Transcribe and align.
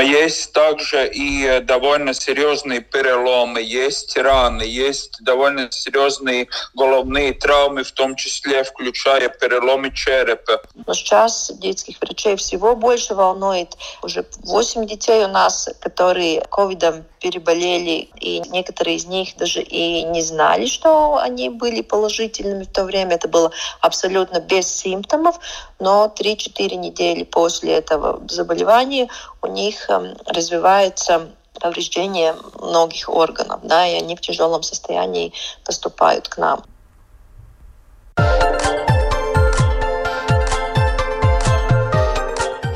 Oye, 0.00 0.17
Есть 0.28 0.52
также 0.52 1.08
и 1.08 1.60
довольно 1.60 2.12
серьезные 2.12 2.80
переломы, 2.80 3.62
есть 3.62 4.14
раны, 4.18 4.60
есть 4.60 5.22
довольно 5.22 5.72
серьезные 5.72 6.48
головные 6.74 7.32
травмы, 7.32 7.82
в 7.82 7.92
том 7.92 8.14
числе 8.14 8.62
включая 8.62 9.30
переломы 9.30 9.90
черепа. 9.90 10.60
Но 10.86 10.92
сейчас 10.92 11.50
детских 11.54 11.98
врачей 12.02 12.36
всего 12.36 12.76
больше 12.76 13.14
волнует. 13.14 13.74
Уже 14.02 14.26
8 14.42 14.84
детей 14.84 15.24
у 15.24 15.28
нас, 15.28 15.70
которые 15.80 16.42
ковидом 16.42 17.06
переболели, 17.20 18.08
и 18.20 18.40
некоторые 18.50 18.96
из 18.96 19.06
них 19.06 19.36
даже 19.36 19.62
и 19.62 20.02
не 20.04 20.22
знали, 20.22 20.66
что 20.66 21.16
они 21.16 21.48
были 21.48 21.80
положительными 21.80 22.64
в 22.64 22.72
то 22.72 22.84
время. 22.84 23.16
Это 23.16 23.28
было 23.28 23.50
абсолютно 23.80 24.40
без 24.40 24.68
симптомов, 24.68 25.38
но 25.78 26.12
3-4 26.14 26.76
недели 26.76 27.24
после 27.24 27.74
этого 27.74 28.22
заболевания 28.28 29.08
у 29.42 29.46
них 29.46 29.88
эм, 29.88 30.16
развивается 30.26 31.28
повреждение 31.60 32.34
многих 32.60 33.08
органов, 33.08 33.60
да, 33.62 33.86
и 33.86 33.94
они 33.94 34.16
в 34.16 34.20
тяжелом 34.20 34.62
состоянии 34.62 35.32
поступают 35.64 36.28
к 36.28 36.38
нам. 36.38 36.64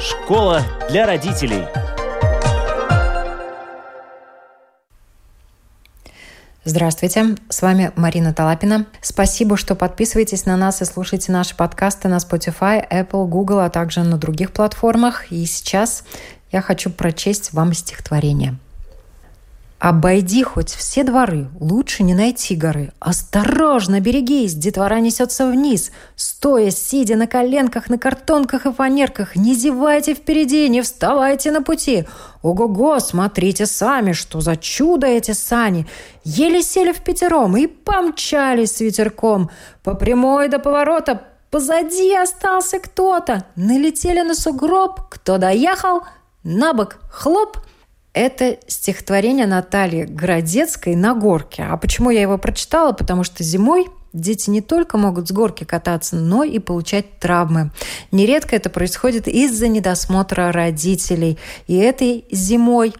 Школа 0.01 0.62
для 0.88 1.06
родителей. 1.06 1.65
Здравствуйте, 6.65 7.34
с 7.48 7.60
вами 7.60 7.90
Марина 7.96 8.32
Талапина. 8.32 8.87
Спасибо, 9.01 9.56
что 9.56 9.74
подписываетесь 9.74 10.46
на 10.46 10.56
нас 10.56 10.80
и 10.80 10.84
слушаете 10.84 11.32
наши 11.32 11.56
подкасты 11.56 12.06
на 12.06 12.18
Spotify, 12.18 12.88
Apple, 12.88 13.27
Google, 13.27 13.59
а 13.59 13.68
также 13.68 14.04
на 14.04 14.16
других 14.16 14.52
платформах. 14.52 15.32
И 15.32 15.45
сейчас 15.45 16.04
я 16.52 16.61
хочу 16.61 16.91
прочесть 16.91 17.52
вам 17.52 17.74
стихотворение– 17.74 18.56
Обойди 19.83 20.45
хоть 20.45 20.70
все 20.70 21.02
дворы, 21.02 21.49
лучше 21.59 22.04
не 22.04 22.15
найти 22.15 22.54
горы. 22.54 22.93
Осторожно, 23.01 23.99
берегись, 23.99 24.54
детвора 24.54 25.01
несется 25.01 25.45
вниз. 25.45 25.91
Стоя, 26.15 26.71
сидя 26.71 27.16
на 27.16 27.26
коленках, 27.26 27.91
на 27.91 27.99
картонках 27.99 28.65
и 28.66 28.73
фанерках, 28.73 29.35
не 29.35 29.57
зевайте 29.57 30.15
впереди, 30.15 30.68
не 30.68 30.82
вставайте 30.82 31.51
на 31.51 31.63
пути. 31.63 32.04
Ого-го, 32.43 33.01
смотрите 33.01 33.66
сами, 33.66 34.13
что 34.13 34.41
за 34.41 34.54
чудо 34.54 35.09
эти 35.09 35.32
сани. 35.32 35.88
Еле 36.23 36.63
сели 36.63 36.93
в 36.93 37.02
пятером 37.02 37.57
и 37.57 37.66
помчались 37.66 38.76
с 38.76 38.80
ветерком. 38.80 39.51
По 39.82 39.95
прямой 39.95 40.46
до 40.48 40.60
поворота 40.60 41.23
позади 41.51 42.15
остался 42.15 42.79
кто-то. 42.79 43.46
Налетели 43.57 44.21
на 44.21 44.37
сугроб, 44.37 45.09
кто 45.10 45.38
доехал, 45.38 46.04
на 46.45 46.73
бок 46.73 46.98
хлоп– 47.10 47.59
это 48.12 48.59
стихотворение 48.66 49.46
Натальи 49.46 50.04
Городецкой 50.04 50.96
«На 50.96 51.15
горке». 51.15 51.62
А 51.62 51.76
почему 51.76 52.10
я 52.10 52.21
его 52.21 52.37
прочитала? 52.37 52.93
Потому 52.93 53.24
что 53.24 53.43
зимой 53.43 53.87
дети 54.12 54.51
не 54.51 54.60
только 54.60 54.98
могут 54.98 55.29
с 55.29 55.32
горки 55.32 55.65
кататься, 55.65 56.16
но 56.16 56.45
и 56.45 56.59
получать 56.59 57.18
травмы. 57.18 57.70
Нередко 58.10 58.54
это 58.54 58.68
происходит 58.68 59.29
из-за 59.29 59.68
недосмотра 59.68 60.52
родителей. 60.52 61.38
И 61.66 61.76
этой 61.76 62.26
зимой, 62.30 62.93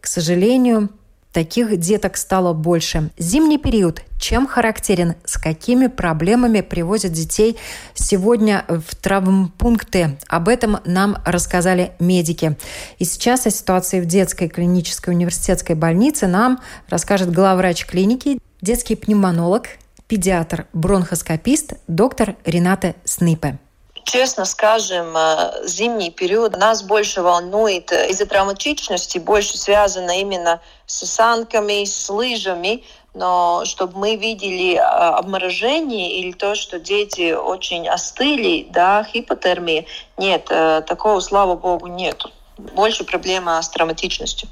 к 0.00 0.06
сожалению, 0.06 0.88
Таких 1.32 1.78
деток 1.78 2.16
стало 2.18 2.52
больше. 2.52 3.10
Зимний 3.16 3.58
период 3.58 4.02
чем 4.22 4.46
характерен, 4.46 5.16
с 5.24 5.36
какими 5.36 5.88
проблемами 5.88 6.60
привозят 6.60 7.12
детей 7.12 7.56
сегодня 7.92 8.64
в 8.68 8.94
травмпункты. 8.94 10.16
Об 10.28 10.48
этом 10.48 10.78
нам 10.84 11.18
рассказали 11.24 11.92
медики. 11.98 12.56
И 12.98 13.04
сейчас 13.04 13.46
о 13.46 13.50
ситуации 13.50 14.00
в 14.00 14.06
детской 14.06 14.48
клинической 14.48 15.12
университетской 15.12 15.74
больнице 15.74 16.28
нам 16.28 16.60
расскажет 16.88 17.32
главврач 17.32 17.84
клиники, 17.84 18.38
детский 18.60 18.94
пневмонолог, 18.94 19.66
педиатр, 20.06 20.66
бронхоскопист, 20.72 21.74
доктор 21.88 22.36
Рената 22.44 22.94
Снипе. 23.04 23.58
Честно 24.04 24.44
скажем, 24.44 25.16
э, 25.16 25.66
зимний 25.66 26.10
период 26.10 26.56
нас 26.56 26.82
больше 26.82 27.22
волнует 27.22 27.92
э, 27.92 28.10
из-за 28.10 28.26
травматичности, 28.26 29.18
больше 29.18 29.56
связано 29.56 30.18
именно 30.18 30.60
с 30.86 31.06
санками, 31.06 31.84
с 31.84 32.08
лыжами, 32.10 32.82
но 33.14 33.62
чтобы 33.64 33.98
мы 33.98 34.16
видели 34.16 34.74
э, 34.74 34.80
обморожение 34.80 36.18
или 36.18 36.32
то, 36.32 36.54
что 36.54 36.80
дети 36.80 37.32
очень 37.32 37.88
остыли, 37.88 38.66
да, 38.70 39.04
хипотермия, 39.04 39.84
нет, 40.16 40.44
такого, 40.44 41.20
слава 41.20 41.54
богу, 41.54 41.86
нет. 41.86 42.24
Больше 42.58 43.04
проблема 43.04 43.62
с 43.62 43.68
травматичностью. 43.68 44.48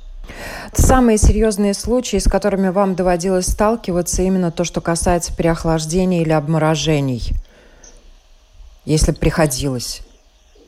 Самые 0.72 1.18
серьезные 1.18 1.74
случаи, 1.74 2.18
с 2.18 2.30
которыми 2.30 2.68
вам 2.68 2.94
доводилось 2.94 3.46
сталкиваться, 3.46 4.22
именно 4.22 4.52
то, 4.52 4.64
что 4.64 4.80
касается 4.80 5.34
переохлаждения 5.34 6.22
или 6.22 6.32
обморожений– 6.32 7.32
если 8.84 9.12
приходилось? 9.12 10.02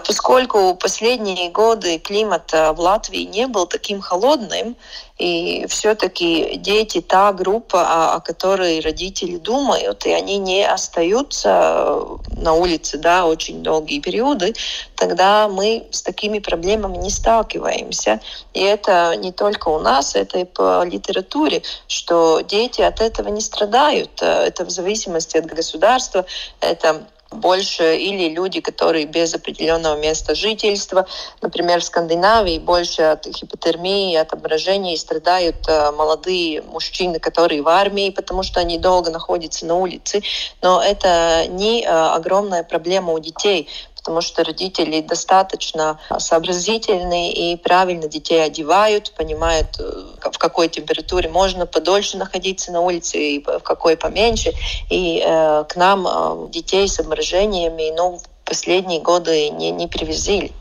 Поскольку 0.04 0.74
последние 0.74 1.50
годы 1.50 1.98
климат 1.98 2.50
в 2.52 2.74
Латвии 2.78 3.20
не 3.20 3.46
был 3.46 3.66
таким 3.66 4.00
холодным, 4.00 4.76
и 5.16 5.66
все-таки 5.68 6.56
дети 6.56 7.00
та 7.00 7.32
группа, 7.32 8.14
о 8.14 8.20
которой 8.20 8.80
родители 8.80 9.36
думают, 9.36 10.04
и 10.04 10.10
они 10.10 10.38
не 10.38 10.66
остаются 10.66 12.00
на 12.36 12.54
улице 12.54 12.98
да, 12.98 13.26
очень 13.26 13.62
долгие 13.62 14.00
периоды, 14.00 14.54
тогда 14.96 15.46
мы 15.48 15.86
с 15.92 16.02
такими 16.02 16.40
проблемами 16.40 16.96
не 16.96 17.10
сталкиваемся. 17.10 18.20
И 18.54 18.60
это 18.60 19.14
не 19.16 19.30
только 19.30 19.68
у 19.68 19.78
нас, 19.78 20.16
это 20.16 20.38
и 20.38 20.44
по 20.44 20.82
литературе, 20.84 21.62
что 21.86 22.40
дети 22.40 22.80
от 22.80 23.00
этого 23.00 23.28
не 23.28 23.40
страдают. 23.40 24.20
Это 24.20 24.64
в 24.64 24.70
зависимости 24.70 25.36
от 25.36 25.46
государства, 25.46 26.24
это 26.60 27.06
больше 27.32 27.96
или 27.96 28.28
люди, 28.28 28.60
которые 28.60 29.06
без 29.06 29.34
определенного 29.34 29.96
места 29.98 30.34
жительства, 30.34 31.06
например, 31.40 31.80
в 31.80 31.84
Скандинавии 31.84 32.58
больше 32.58 33.02
от 33.02 33.26
гипотермии, 33.26 34.14
от 34.16 34.32
обморожения 34.32 34.96
страдают 34.96 35.56
э, 35.68 35.92
молодые 35.92 36.62
мужчины, 36.62 37.18
которые 37.18 37.62
в 37.62 37.68
армии, 37.68 38.10
потому 38.10 38.42
что 38.42 38.60
они 38.60 38.78
долго 38.78 39.10
находятся 39.10 39.66
на 39.66 39.76
улице. 39.76 40.22
Но 40.60 40.82
это 40.82 41.46
не 41.48 41.82
э, 41.82 41.86
огромная 41.88 42.62
проблема 42.62 43.12
у 43.12 43.18
детей, 43.18 43.68
потому 44.02 44.20
что 44.20 44.42
родители 44.42 45.00
достаточно 45.00 46.00
сообразительные 46.18 47.32
и 47.32 47.56
правильно 47.56 48.08
детей 48.08 48.42
одевают, 48.44 49.12
понимают, 49.16 49.78
э, 49.78 50.30
в 50.30 50.38
какой 50.38 50.68
температуре 50.68 51.28
можно 51.28 51.66
подольше 51.66 52.16
находиться 52.16 52.72
на 52.72 52.80
улице 52.80 53.18
и 53.18 53.44
в 53.44 53.60
какой 53.60 53.96
поменьше. 53.96 54.52
И 54.90 55.22
э, 55.24 55.64
к 55.68 55.76
нам 55.76 56.06
э, 56.06 56.48
детей 56.50 56.88
с 56.88 56.98
обморожениями, 56.98 57.92
ну, 57.96 58.20
последние 58.52 59.00
годы 59.00 59.48
не, 59.48 59.70
не 59.70 59.86
привезли. 59.86 60.52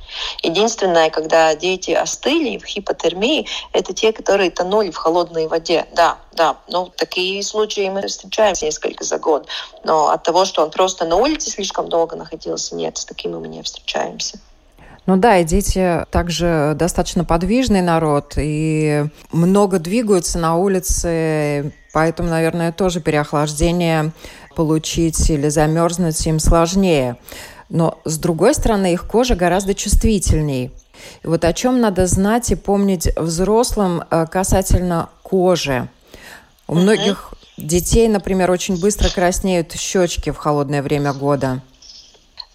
Единственное, 0.44 1.10
когда 1.10 1.54
дети 1.56 1.92
остыли 1.92 2.58
в 2.58 2.66
хипотермии, 2.66 3.48
это 3.74 3.94
те, 3.94 4.14
которые 4.14 4.50
тонули 4.50 4.92
в 4.92 4.96
холодной 4.96 5.48
воде. 5.48 5.86
Да, 5.94 6.18
да. 6.32 6.56
Ну, 6.70 6.90
такие 6.96 7.44
случаи 7.44 7.90
мы 7.90 8.08
встречаем 8.08 8.56
несколько 8.62 9.04
за 9.04 9.18
год. 9.18 9.50
Но 9.84 10.08
от 10.08 10.24
того, 10.24 10.46
что 10.46 10.64
он 10.64 10.72
просто 10.72 11.04
на 11.04 11.18
улице 11.18 11.52
слишком 11.52 11.90
долго 11.90 12.16
находился, 12.16 12.76
нет, 12.76 12.98
с 12.98 13.04
такими 13.04 13.36
мы 13.36 13.50
не 13.50 13.62
встречаемся. 13.62 14.40
Ну 15.06 15.18
да, 15.18 15.40
и 15.40 15.44
дети 15.44 16.06
также 16.12 16.74
достаточно 16.76 17.26
подвижный 17.26 17.82
народ, 17.82 18.36
и 18.38 19.04
много 19.34 19.80
двигаются 19.80 20.40
на 20.40 20.56
улице, 20.56 21.74
поэтому, 21.92 22.30
наверное, 22.30 22.72
тоже 22.72 23.02
переохлаждение 23.02 24.14
получить 24.56 25.30
или 25.30 25.50
замерзнуть 25.50 26.26
им 26.28 26.40
сложнее. 26.40 27.18
Но, 27.72 28.00
с 28.04 28.18
другой 28.18 28.54
стороны, 28.54 28.92
их 28.92 29.08
кожа 29.08 29.36
гораздо 29.36 29.74
чувствительнее. 29.74 30.72
И 31.24 31.28
вот 31.28 31.46
о 31.46 31.54
чем 31.54 31.80
надо 31.80 32.06
знать 32.06 32.52
и 32.52 32.56
помнить 32.56 33.08
взрослым 33.16 34.04
э, 34.10 34.28
касательно 34.28 35.10
кожи. 35.24 35.88
У 36.68 36.76
многих 36.76 37.34
детей, 37.58 38.10
например, 38.10 38.52
очень 38.52 38.80
быстро 38.80 39.10
краснеют 39.10 39.72
щечки 39.72 40.32
в 40.32 40.38
холодное 40.38 40.84
время 40.84 41.14
года. 41.14 41.62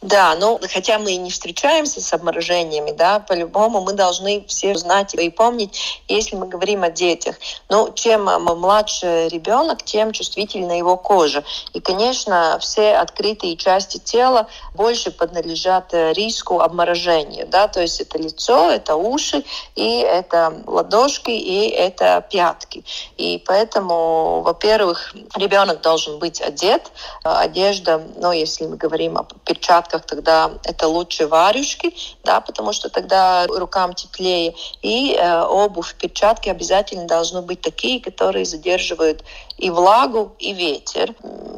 Да, 0.07 0.37
ну, 0.39 0.61
хотя 0.73 1.01
мы 1.01 1.15
и 1.15 1.17
не 1.17 1.31
встречаемся 1.31 2.01
с 2.01 2.13
обморожениями, 2.13 2.93
да, 2.93 3.19
по-любому 3.19 3.81
мы 3.81 3.93
должны 3.93 4.45
все 4.47 4.77
знать 4.77 5.15
и 5.15 5.31
помнить, 5.31 6.01
если 6.07 6.37
мы 6.37 6.47
говорим 6.47 6.85
о 6.85 6.91
детях. 6.91 7.35
Ну, 7.69 7.93
чем 7.93 8.27
младше 8.27 9.27
ребенок, 9.33 9.83
тем 9.83 10.13
чувствительна 10.13 10.79
его 10.79 10.97
кожа. 10.97 11.43
И, 11.73 11.81
конечно, 11.81 12.57
все 12.61 12.95
открытые 12.95 13.57
части 13.57 13.99
тела 13.99 14.47
больше 14.75 15.11
подналежат 15.11 15.93
э, 15.93 16.13
риску 16.13 16.61
обморожения, 16.61 17.45
да, 17.45 17.67
то 17.67 17.81
есть 17.81 18.01
это 18.01 18.17
лицо, 18.17 18.71
это 18.71 18.95
уши, 18.95 19.43
и 19.75 19.99
это 19.99 20.63
ладошки, 20.69 21.33
и 21.33 21.69
это 21.69 22.25
пятки. 22.31 22.85
И 23.17 23.43
поэтому, 23.45 24.43
во-первых, 24.43 25.17
ребенок 25.35 25.81
должен 25.81 26.21
быть 26.21 26.41
одет, 26.41 26.93
одежда, 27.25 28.01
ну, 28.19 28.31
если 28.31 28.67
мы 28.67 28.77
говорим 28.77 29.19
о 29.19 29.27
перчатках, 29.45 29.96
перчатках, 29.97 30.07
тогда 30.07 30.51
это 30.65 30.89
лучше 30.89 31.27
варежки, 31.27 31.95
да, 32.25 32.41
потому 32.41 32.73
что 32.73 32.89
тогда 32.89 33.47
рукам 33.47 33.95
теплее. 33.95 34.55
И 34.83 35.15
э, 35.15 35.43
обувь, 35.43 35.95
перчатки 35.95 36.49
обязательно 36.49 37.07
должны 37.07 37.43
быть 37.43 37.61
такие, 37.61 38.01
которые 38.01 38.45
задерживают 38.45 39.25
и 39.59 39.71
влагу, 39.71 40.33
и 40.39 40.53
ветер. 40.53 41.15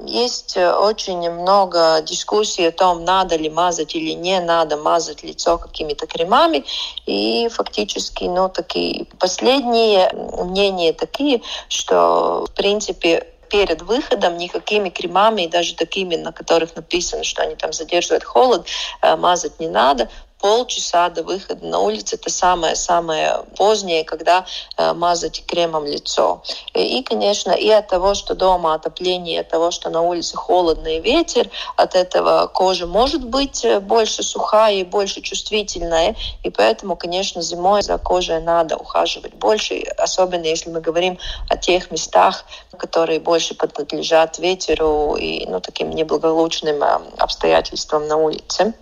Есть 0.06 0.56
э, 0.56 0.72
очень 0.72 1.30
много 1.30 2.00
дискуссий 2.02 2.68
о 2.68 2.72
том, 2.72 3.04
надо 3.04 3.36
ли 3.36 3.50
мазать 3.50 3.94
или 3.94 4.12
не 4.12 4.40
надо 4.40 4.76
мазать 4.76 5.22
лицо 5.22 5.58
какими-то 5.58 6.06
кремами. 6.06 6.64
И 7.06 7.48
фактически, 7.48 8.24
ну, 8.24 8.48
такие 8.48 9.06
последние 9.18 10.10
мнения 10.44 10.92
такие, 10.92 11.40
что, 11.68 12.46
в 12.46 12.54
принципе, 12.54 13.26
перед 13.48 13.82
выходом 13.82 14.36
никакими 14.36 14.88
кремами, 14.88 15.42
и 15.42 15.48
даже 15.48 15.74
такими, 15.74 16.16
на 16.16 16.32
которых 16.32 16.76
написано, 16.76 17.24
что 17.24 17.42
они 17.42 17.56
там 17.56 17.72
задерживают 17.72 18.24
холод, 18.24 18.66
э, 19.02 19.16
мазать 19.16 19.58
не 19.60 19.68
надо 19.68 20.08
полчаса 20.38 21.08
до 21.10 21.22
выхода 21.22 21.64
на 21.66 21.80
улицу 21.80 22.16
это 22.16 22.30
самое-самое 22.30 23.44
позднее, 23.56 24.04
когда 24.04 24.46
э, 24.76 24.92
мазать 24.92 25.44
кремом 25.46 25.84
лицо. 25.84 26.42
И, 26.74 27.02
конечно, 27.02 27.50
и 27.50 27.68
от 27.70 27.88
того, 27.88 28.14
что 28.14 28.34
дома 28.34 28.74
отопление, 28.74 29.36
и 29.36 29.40
от 29.40 29.48
того, 29.48 29.70
что 29.70 29.90
на 29.90 30.02
улице 30.02 30.36
холодный 30.36 31.00
ветер, 31.00 31.50
от 31.76 31.94
этого 31.94 32.46
кожа 32.46 32.86
может 32.86 33.24
быть 33.24 33.64
э, 33.64 33.80
больше 33.80 34.22
сухая 34.22 34.74
и 34.74 34.84
больше 34.84 35.20
чувствительная. 35.20 36.14
И 36.44 36.50
поэтому, 36.50 36.96
конечно, 36.96 37.42
зимой 37.42 37.82
за 37.82 37.98
кожей 37.98 38.40
надо 38.40 38.76
ухаживать 38.76 39.34
больше, 39.34 39.82
особенно 39.96 40.44
если 40.44 40.70
мы 40.70 40.80
говорим 40.80 41.18
о 41.48 41.56
тех 41.56 41.90
местах, 41.90 42.44
которые 42.76 43.18
больше 43.20 43.54
подлежат 43.54 44.38
ветеру 44.38 45.16
и 45.16 45.46
ну, 45.46 45.60
таким 45.60 45.90
неблагополучным 45.90 46.82
э, 46.82 47.00
обстоятельствам 47.18 48.06
на 48.06 48.16
улице. 48.16 48.74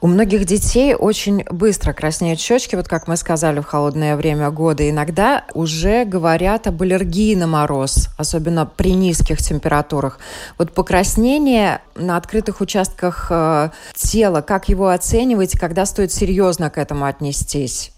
У 0.00 0.06
многих 0.06 0.44
детей 0.44 0.94
очень 1.04 1.44
быстро 1.50 1.92
краснеют 1.92 2.40
щечки, 2.40 2.76
вот 2.76 2.88
как 2.88 3.08
мы 3.08 3.18
сказали 3.18 3.60
в 3.60 3.66
холодное 3.66 4.16
время 4.16 4.50
года. 4.50 4.88
Иногда 4.88 5.44
уже 5.52 6.06
говорят 6.06 6.66
об 6.66 6.80
аллергии 6.80 7.34
на 7.34 7.46
мороз, 7.46 8.08
особенно 8.16 8.64
при 8.64 8.94
низких 8.94 9.36
температурах. 9.38 10.18
Вот 10.56 10.72
покраснение 10.72 11.82
на 11.94 12.16
открытых 12.16 12.62
участках 12.62 13.26
э, 13.28 13.68
тела, 13.94 14.40
как 14.40 14.70
его 14.70 14.88
оцениваете, 14.88 15.58
когда 15.58 15.84
стоит 15.84 16.10
серьезно 16.10 16.70
к 16.70 16.78
этому 16.78 17.04
отнестись? 17.04 17.93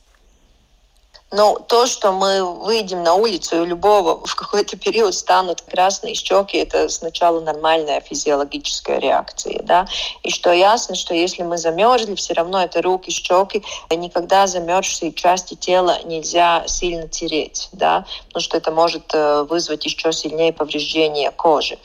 Но 1.32 1.58
то, 1.58 1.87
что 1.87 2.12
мы 2.12 2.44
выйдем 2.44 3.02
на 3.02 3.14
улицу, 3.14 3.56
и 3.56 3.58
у 3.61 3.64
любого 3.64 4.25
в 4.25 4.34
какой-то 4.37 4.76
период 4.76 5.12
станут 5.12 5.61
красные 5.61 6.14
щеки, 6.14 6.58
это 6.58 6.88
сначала 6.88 7.40
нормальная 7.40 8.00
физиологическая 8.00 9.00
реакция. 9.00 9.61
Да? 9.64 9.88
И 10.23 10.31
что 10.31 10.52
ясно, 10.52 10.94
что 10.94 11.14
если 11.14 11.43
мы 11.43 11.58
замерзли, 11.58 12.14
все 12.14 12.32
равно 12.34 12.62
это 12.62 12.81
руки, 12.81 13.11
щеки, 13.11 13.64
никогда 13.90 14.46
замерзшие 14.46 15.12
части 15.12 15.55
тела 15.55 15.99
нельзя 16.05 16.62
сильно 16.69 17.08
тереть, 17.08 17.70
да? 17.73 18.06
потому 18.28 18.43
что 18.43 18.56
это 18.56 18.70
может 18.70 19.12
э, 19.12 19.43
вызвать 19.43 19.84
еще 19.84 20.12
сильнее 20.12 20.52
повреждение 20.52 21.32
кожи. 21.32 21.76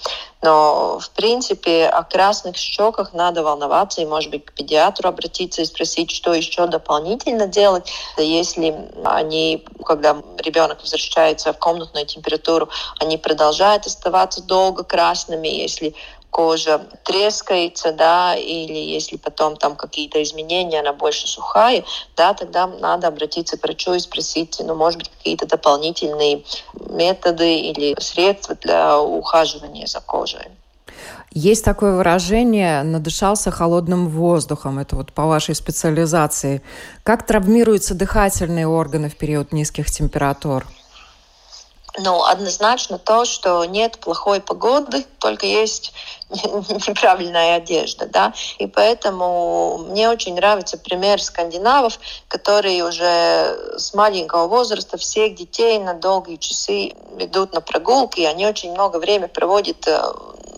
Но, 0.41 0.99
в 0.99 1.09
принципе, 1.11 1.85
о 1.87 2.03
красных 2.03 2.57
щеках 2.57 3.13
надо 3.13 3.43
волноваться 3.43 4.01
и, 4.01 4.05
может 4.05 4.31
быть, 4.31 4.45
к 4.45 4.53
педиатру 4.53 5.07
обратиться 5.09 5.61
и 5.61 5.65
спросить, 5.65 6.09
что 6.09 6.33
еще 6.33 6.65
дополнительно 6.65 7.45
делать. 7.45 7.91
Если 8.17 8.75
они, 9.05 9.63
когда 9.85 10.17
ребенок 10.39 10.81
возвращается 10.81 11.53
в 11.53 11.59
комнатную 11.59 12.07
температуру, 12.07 12.69
они 12.99 13.17
продолжают 13.17 13.85
оставаться 13.85 14.41
долго 14.41 14.83
красными, 14.83 15.47
если 15.47 15.93
кожа 16.31 16.79
трескается, 17.03 17.91
да, 17.91 18.35
или 18.35 18.77
если 18.77 19.17
потом 19.17 19.57
там 19.57 19.75
какие-то 19.75 20.23
изменения, 20.23 20.79
она 20.79 20.93
больше 20.93 21.27
сухая, 21.27 21.83
да, 22.17 22.33
тогда 22.33 22.67
надо 22.67 23.07
обратиться 23.07 23.57
к 23.57 23.63
врачу 23.63 23.93
и 23.93 23.99
спросить, 23.99 24.59
ну, 24.63 24.73
может 24.73 24.99
быть, 24.99 25.09
какие-то 25.09 25.45
дополнительные 25.45 26.43
методы 26.89 27.59
или 27.59 27.95
средства 27.99 28.55
для 28.55 28.99
ухаживания 28.99 29.85
за 29.85 29.99
кожей. 29.99 30.47
Есть 31.33 31.63
такое 31.63 31.95
выражение 31.95 32.83
«надышался 32.83 33.51
холодным 33.51 34.09
воздухом». 34.09 34.79
Это 34.79 34.97
вот 34.97 35.13
по 35.13 35.25
вашей 35.27 35.55
специализации. 35.55 36.61
Как 37.03 37.25
травмируются 37.25 37.93
дыхательные 37.95 38.67
органы 38.67 39.09
в 39.09 39.15
период 39.15 39.53
низких 39.53 39.89
температур? 39.89 40.65
Ну, 41.97 42.23
однозначно 42.23 42.97
то, 42.97 43.25
что 43.25 43.65
нет 43.65 43.99
плохой 43.99 44.39
погоды, 44.39 45.05
только 45.19 45.45
есть 45.45 45.93
неправильная 46.29 47.57
одежда, 47.57 48.05
да, 48.05 48.33
и 48.59 48.67
поэтому 48.67 49.77
мне 49.89 50.09
очень 50.09 50.35
нравится 50.35 50.77
пример 50.77 51.21
скандинавов, 51.21 51.99
которые 52.29 52.85
уже 52.85 53.75
с 53.77 53.93
маленького 53.93 54.47
возраста 54.47 54.97
всех 54.97 55.35
детей 55.35 55.79
на 55.79 55.93
долгие 55.93 56.37
часы 56.37 56.93
ведут 57.17 57.53
на 57.53 57.59
прогулки, 57.59 58.21
и 58.21 58.25
они 58.25 58.47
очень 58.47 58.71
много 58.71 58.97
времени 58.97 59.27
проводят 59.27 59.85
э, 59.85 60.01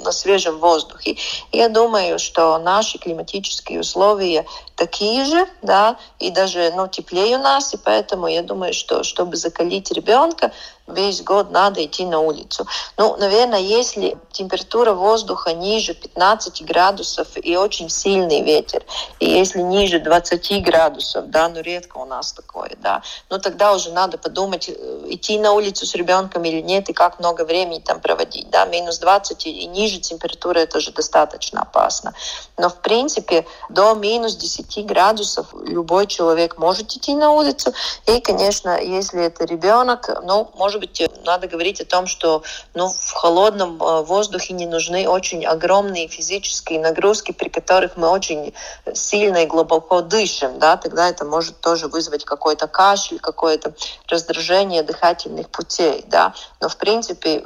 на 0.03 0.11
свежем 0.11 0.59
воздухе. 0.59 1.17
Я 1.51 1.69
думаю, 1.69 2.19
что 2.19 2.57
наши 2.59 2.99
климатические 2.99 3.79
условия 3.79 4.45
такие 4.75 5.25
же, 5.25 5.47
да, 5.61 5.97
и 6.19 6.29
даже 6.29 6.71
ну, 6.75 6.87
теплее 6.87 7.37
у 7.37 7.41
нас, 7.41 7.73
и 7.73 7.77
поэтому 7.77 8.27
я 8.27 8.43
думаю, 8.43 8.73
что 8.73 9.03
чтобы 9.03 9.35
закалить 9.35 9.91
ребенка, 9.91 10.51
весь 10.87 11.21
год 11.21 11.51
надо 11.51 11.83
идти 11.85 12.05
на 12.05 12.19
улицу. 12.19 12.67
Ну, 12.97 13.15
наверное, 13.17 13.59
если 13.59 14.17
температура 14.31 14.93
воздуха 14.93 15.53
ниже 15.53 15.93
15 15.93 16.65
градусов 16.65 17.27
и 17.35 17.55
очень 17.55 17.89
сильный 17.89 18.41
ветер, 18.41 18.83
и 19.19 19.29
если 19.29 19.61
ниже 19.61 19.99
20 19.99 20.63
градусов, 20.63 21.29
да, 21.29 21.47
ну 21.47 21.61
редко 21.61 21.97
у 21.97 22.05
нас 22.05 22.33
такое, 22.33 22.71
да, 22.81 23.01
ну 23.29 23.39
тогда 23.39 23.73
уже 23.73 23.91
надо 23.91 24.17
подумать, 24.17 24.69
э, 24.69 25.05
идти 25.07 25.37
на 25.39 25.53
улицу 25.53 25.85
с 25.85 25.95
ребенком 25.95 26.43
или 26.43 26.61
нет, 26.61 26.89
и 26.89 26.93
как 26.93 27.19
много 27.19 27.45
времени 27.45 27.79
там 27.79 28.01
проводить, 28.01 28.49
да, 28.49 28.65
минус 28.65 28.99
20 28.99 29.47
и 29.47 29.65
ниже 29.67 29.99
температура 29.99 30.59
это 30.59 30.79
уже 30.79 30.91
достаточно 30.91 31.61
опасно. 31.61 32.13
Но 32.57 32.69
в 32.69 32.81
принципе 32.81 33.45
до 33.69 33.93
минус 33.93 34.35
10 34.35 34.85
градусов 34.85 35.53
любой 35.65 36.07
человек 36.07 36.57
может 36.57 36.91
идти 36.91 37.15
на 37.15 37.31
улицу, 37.31 37.73
и, 38.05 38.19
конечно, 38.19 38.79
если 38.81 39.23
это 39.23 39.45
ребенок, 39.45 40.09
ну, 40.23 40.49
может 40.55 40.72
может 40.73 40.89
быть, 40.89 41.25
надо 41.25 41.47
говорить 41.47 41.81
о 41.81 41.85
том, 41.85 42.07
что 42.07 42.43
ну, 42.73 42.87
в 42.87 43.11
холодном 43.11 43.81
э, 43.81 44.01
воздухе 44.01 44.53
не 44.53 44.65
нужны 44.65 45.07
очень 45.07 45.45
огромные 45.45 46.07
физические 46.07 46.79
нагрузки, 46.79 47.31
при 47.31 47.49
которых 47.49 47.95
мы 47.95 48.09
очень 48.09 48.53
сильно 48.93 49.43
и 49.43 49.45
глубоко 49.45 50.01
дышим. 50.01 50.57
Да? 50.57 50.77
Тогда 50.77 51.09
это 51.09 51.25
может 51.25 51.59
тоже 51.59 51.87
вызвать 51.87 52.25
какой-то 52.25 52.67
кашель, 52.67 53.19
какое-то 53.19 53.73
раздражение 54.07 54.81
дыхательных 54.81 55.49
путей. 55.49 56.03
Да? 56.07 56.33
Но, 56.59 56.69
в 56.69 56.77
принципе, 56.77 57.43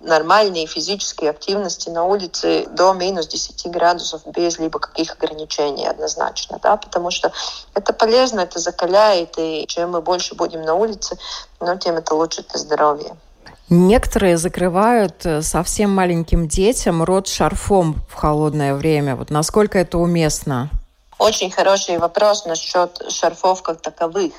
нормальные 0.00 0.66
физические 0.66 1.30
активности 1.30 1.88
на 1.90 2.04
улице 2.04 2.66
до 2.70 2.92
минус 2.92 3.28
10 3.28 3.70
градусов 3.70 4.22
без 4.26 4.58
либо 4.58 4.78
каких 4.78 5.12
ограничений 5.12 5.86
однозначно, 5.86 6.58
да, 6.62 6.76
потому 6.76 7.10
что 7.10 7.32
это 7.74 7.92
полезно, 7.92 8.40
это 8.40 8.58
закаляет, 8.58 9.34
и 9.38 9.66
чем 9.68 9.90
мы 9.90 10.00
больше 10.00 10.34
будем 10.34 10.62
на 10.62 10.74
улице, 10.74 11.18
ну, 11.60 11.78
тем 11.78 11.96
это 11.96 12.14
лучше 12.14 12.42
для 12.48 12.58
здоровья. 12.58 13.16
Некоторые 13.68 14.36
закрывают 14.36 15.24
э, 15.24 15.42
совсем 15.42 15.90
маленьким 15.94 16.48
детям 16.48 17.04
рот 17.04 17.28
шарфом 17.28 18.02
в 18.08 18.14
холодное 18.14 18.74
время. 18.74 19.14
Вот 19.14 19.30
насколько 19.30 19.78
это 19.78 19.98
уместно? 19.98 20.70
Очень 21.20 21.50
хороший 21.50 21.98
вопрос 21.98 22.46
насчет 22.46 23.12
шарфов 23.12 23.62
как 23.62 23.82
таковых. 23.82 24.32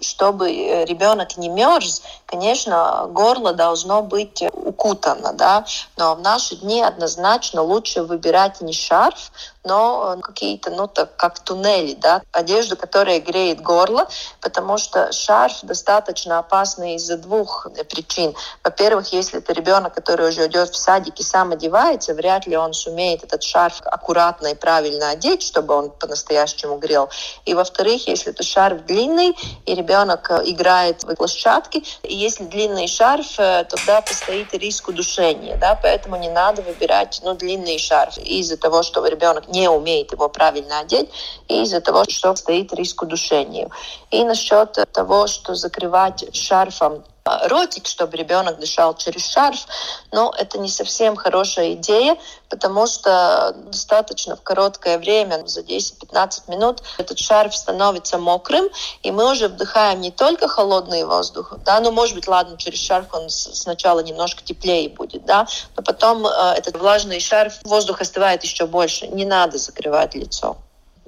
Чтобы 0.00 0.52
э, 0.52 0.84
ребенок 0.84 1.36
не 1.36 1.48
мерз, 1.48 2.02
конечно, 2.26 3.08
горло 3.10 3.52
должно 3.52 4.02
быть 4.02 4.40
укутано, 4.52 5.32
да, 5.32 5.64
но 5.96 6.14
в 6.14 6.20
наши 6.20 6.54
дни 6.54 6.80
однозначно 6.80 7.62
лучше 7.62 8.04
выбирать 8.04 8.60
не 8.60 8.72
шарф, 8.72 9.32
но 9.64 10.16
какие-то, 10.22 10.70
ну, 10.70 10.86
так, 10.86 11.16
как 11.16 11.40
туннели, 11.40 11.94
да, 11.94 12.22
одежду, 12.30 12.76
которая 12.76 13.20
греет 13.20 13.60
горло, 13.60 14.08
потому 14.40 14.78
что 14.78 15.10
шарф 15.10 15.58
достаточно 15.62 16.38
опасный 16.38 16.94
из-за 16.94 17.16
двух 17.16 17.66
причин. 17.88 18.34
Во-первых, 18.62 19.12
если 19.12 19.40
это 19.40 19.52
ребенок, 19.52 19.94
который 19.94 20.28
уже 20.28 20.46
идет 20.46 20.70
в 20.70 20.76
садик 20.76 21.18
и 21.18 21.22
сам 21.24 21.50
одевается, 21.50 22.14
вряд 22.14 22.46
ли 22.46 22.56
он 22.56 22.72
сумеет 22.74 23.24
этот 23.24 23.42
шарф 23.42 23.80
аккуратно 23.84 24.48
и 24.48 24.54
правильно 24.54 25.10
одеть, 25.10 25.42
чтобы 25.42 25.74
он 25.74 25.90
по-настоящему 26.12 26.76
грел. 26.76 27.08
И 27.46 27.54
во-вторых, 27.54 28.06
если 28.06 28.32
это 28.32 28.42
шарф 28.42 28.84
длинный, 28.84 29.34
и 29.64 29.74
ребенок 29.74 30.30
э, 30.30 30.42
играет 30.44 31.04
в 31.04 31.14
площадке, 31.14 31.82
и 32.02 32.14
если 32.14 32.44
длинный 32.44 32.86
шарф, 32.86 33.38
э, 33.38 33.64
тогда 33.68 34.02
постоит 34.02 34.52
риск 34.52 34.88
удушения, 34.88 35.56
да, 35.56 35.78
поэтому 35.82 36.16
не 36.16 36.28
надо 36.28 36.60
выбирать, 36.62 37.20
ну, 37.24 37.34
длинный 37.34 37.78
шарф 37.78 38.18
из-за 38.18 38.58
того, 38.58 38.82
что 38.82 39.06
ребенок 39.06 39.48
не 39.48 39.68
умеет 39.68 40.12
его 40.12 40.28
правильно 40.28 40.80
одеть, 40.80 41.08
и 41.48 41.62
из-за 41.62 41.80
того, 41.80 42.04
что 42.08 42.34
стоит 42.36 42.74
риск 42.74 43.02
удушения. 43.02 43.68
И 44.10 44.22
насчет 44.24 44.78
того, 44.92 45.26
что 45.26 45.54
закрывать 45.54 46.24
шарфом 46.34 47.04
ротик, 47.24 47.86
чтобы 47.86 48.16
ребенок 48.16 48.58
дышал 48.58 48.94
через 48.94 49.26
шарф, 49.28 49.66
но 50.10 50.34
это 50.36 50.58
не 50.58 50.68
совсем 50.68 51.16
хорошая 51.16 51.74
идея, 51.74 52.16
потому 52.48 52.86
что 52.86 53.54
достаточно 53.66 54.36
в 54.36 54.42
короткое 54.42 54.98
время, 54.98 55.46
за 55.46 55.60
10-15 55.60 56.50
минут, 56.50 56.82
этот 56.98 57.18
шарф 57.18 57.54
становится 57.54 58.18
мокрым, 58.18 58.68
и 59.02 59.10
мы 59.10 59.30
уже 59.30 59.48
вдыхаем 59.48 60.00
не 60.00 60.10
только 60.10 60.48
холодный 60.48 61.04
воздух, 61.04 61.54
да, 61.64 61.80
ну, 61.80 61.92
может 61.92 62.14
быть, 62.14 62.26
ладно, 62.26 62.56
через 62.56 62.80
шарф 62.80 63.06
он 63.12 63.30
сначала 63.30 64.00
немножко 64.00 64.42
теплее 64.42 64.88
будет, 64.88 65.24
да, 65.24 65.46
но 65.76 65.82
потом 65.82 66.26
э, 66.26 66.30
этот 66.56 66.76
влажный 66.78 67.20
шарф, 67.20 67.54
воздух 67.64 68.00
остывает 68.00 68.42
еще 68.42 68.66
больше. 68.66 69.06
Не 69.08 69.24
надо 69.24 69.58
закрывать 69.58 70.14
лицо 70.14 70.56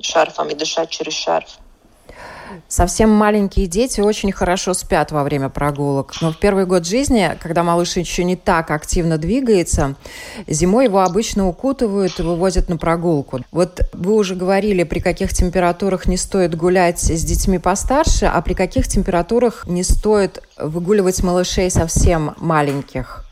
шарфом 0.00 0.48
и 0.50 0.54
дышать 0.54 0.90
через 0.90 1.14
шарф. 1.14 1.58
Совсем 2.68 3.10
маленькие 3.10 3.66
дети 3.66 4.00
очень 4.00 4.32
хорошо 4.32 4.74
спят 4.74 5.12
во 5.12 5.22
время 5.22 5.48
прогулок. 5.48 6.12
Но 6.20 6.32
в 6.32 6.38
первый 6.38 6.66
год 6.66 6.86
жизни, 6.86 7.36
когда 7.40 7.62
малыш 7.62 7.96
еще 7.96 8.24
не 8.24 8.36
так 8.36 8.70
активно 8.70 9.18
двигается, 9.18 9.94
зимой 10.46 10.84
его 10.84 11.00
обычно 11.00 11.48
укутывают 11.48 12.18
и 12.18 12.22
вывозят 12.22 12.68
на 12.68 12.76
прогулку. 12.76 13.40
Вот 13.52 13.80
вы 13.92 14.14
уже 14.14 14.34
говорили, 14.34 14.82
при 14.84 15.00
каких 15.00 15.32
температурах 15.32 16.06
не 16.06 16.16
стоит 16.16 16.54
гулять 16.56 17.00
с 17.00 17.24
детьми 17.24 17.58
постарше, 17.58 18.26
а 18.26 18.40
при 18.42 18.54
каких 18.54 18.88
температурах 18.88 19.66
не 19.66 19.82
стоит 19.82 20.42
выгуливать 20.56 21.22
малышей 21.22 21.70
совсем 21.70 22.34
маленьких. 22.38 23.23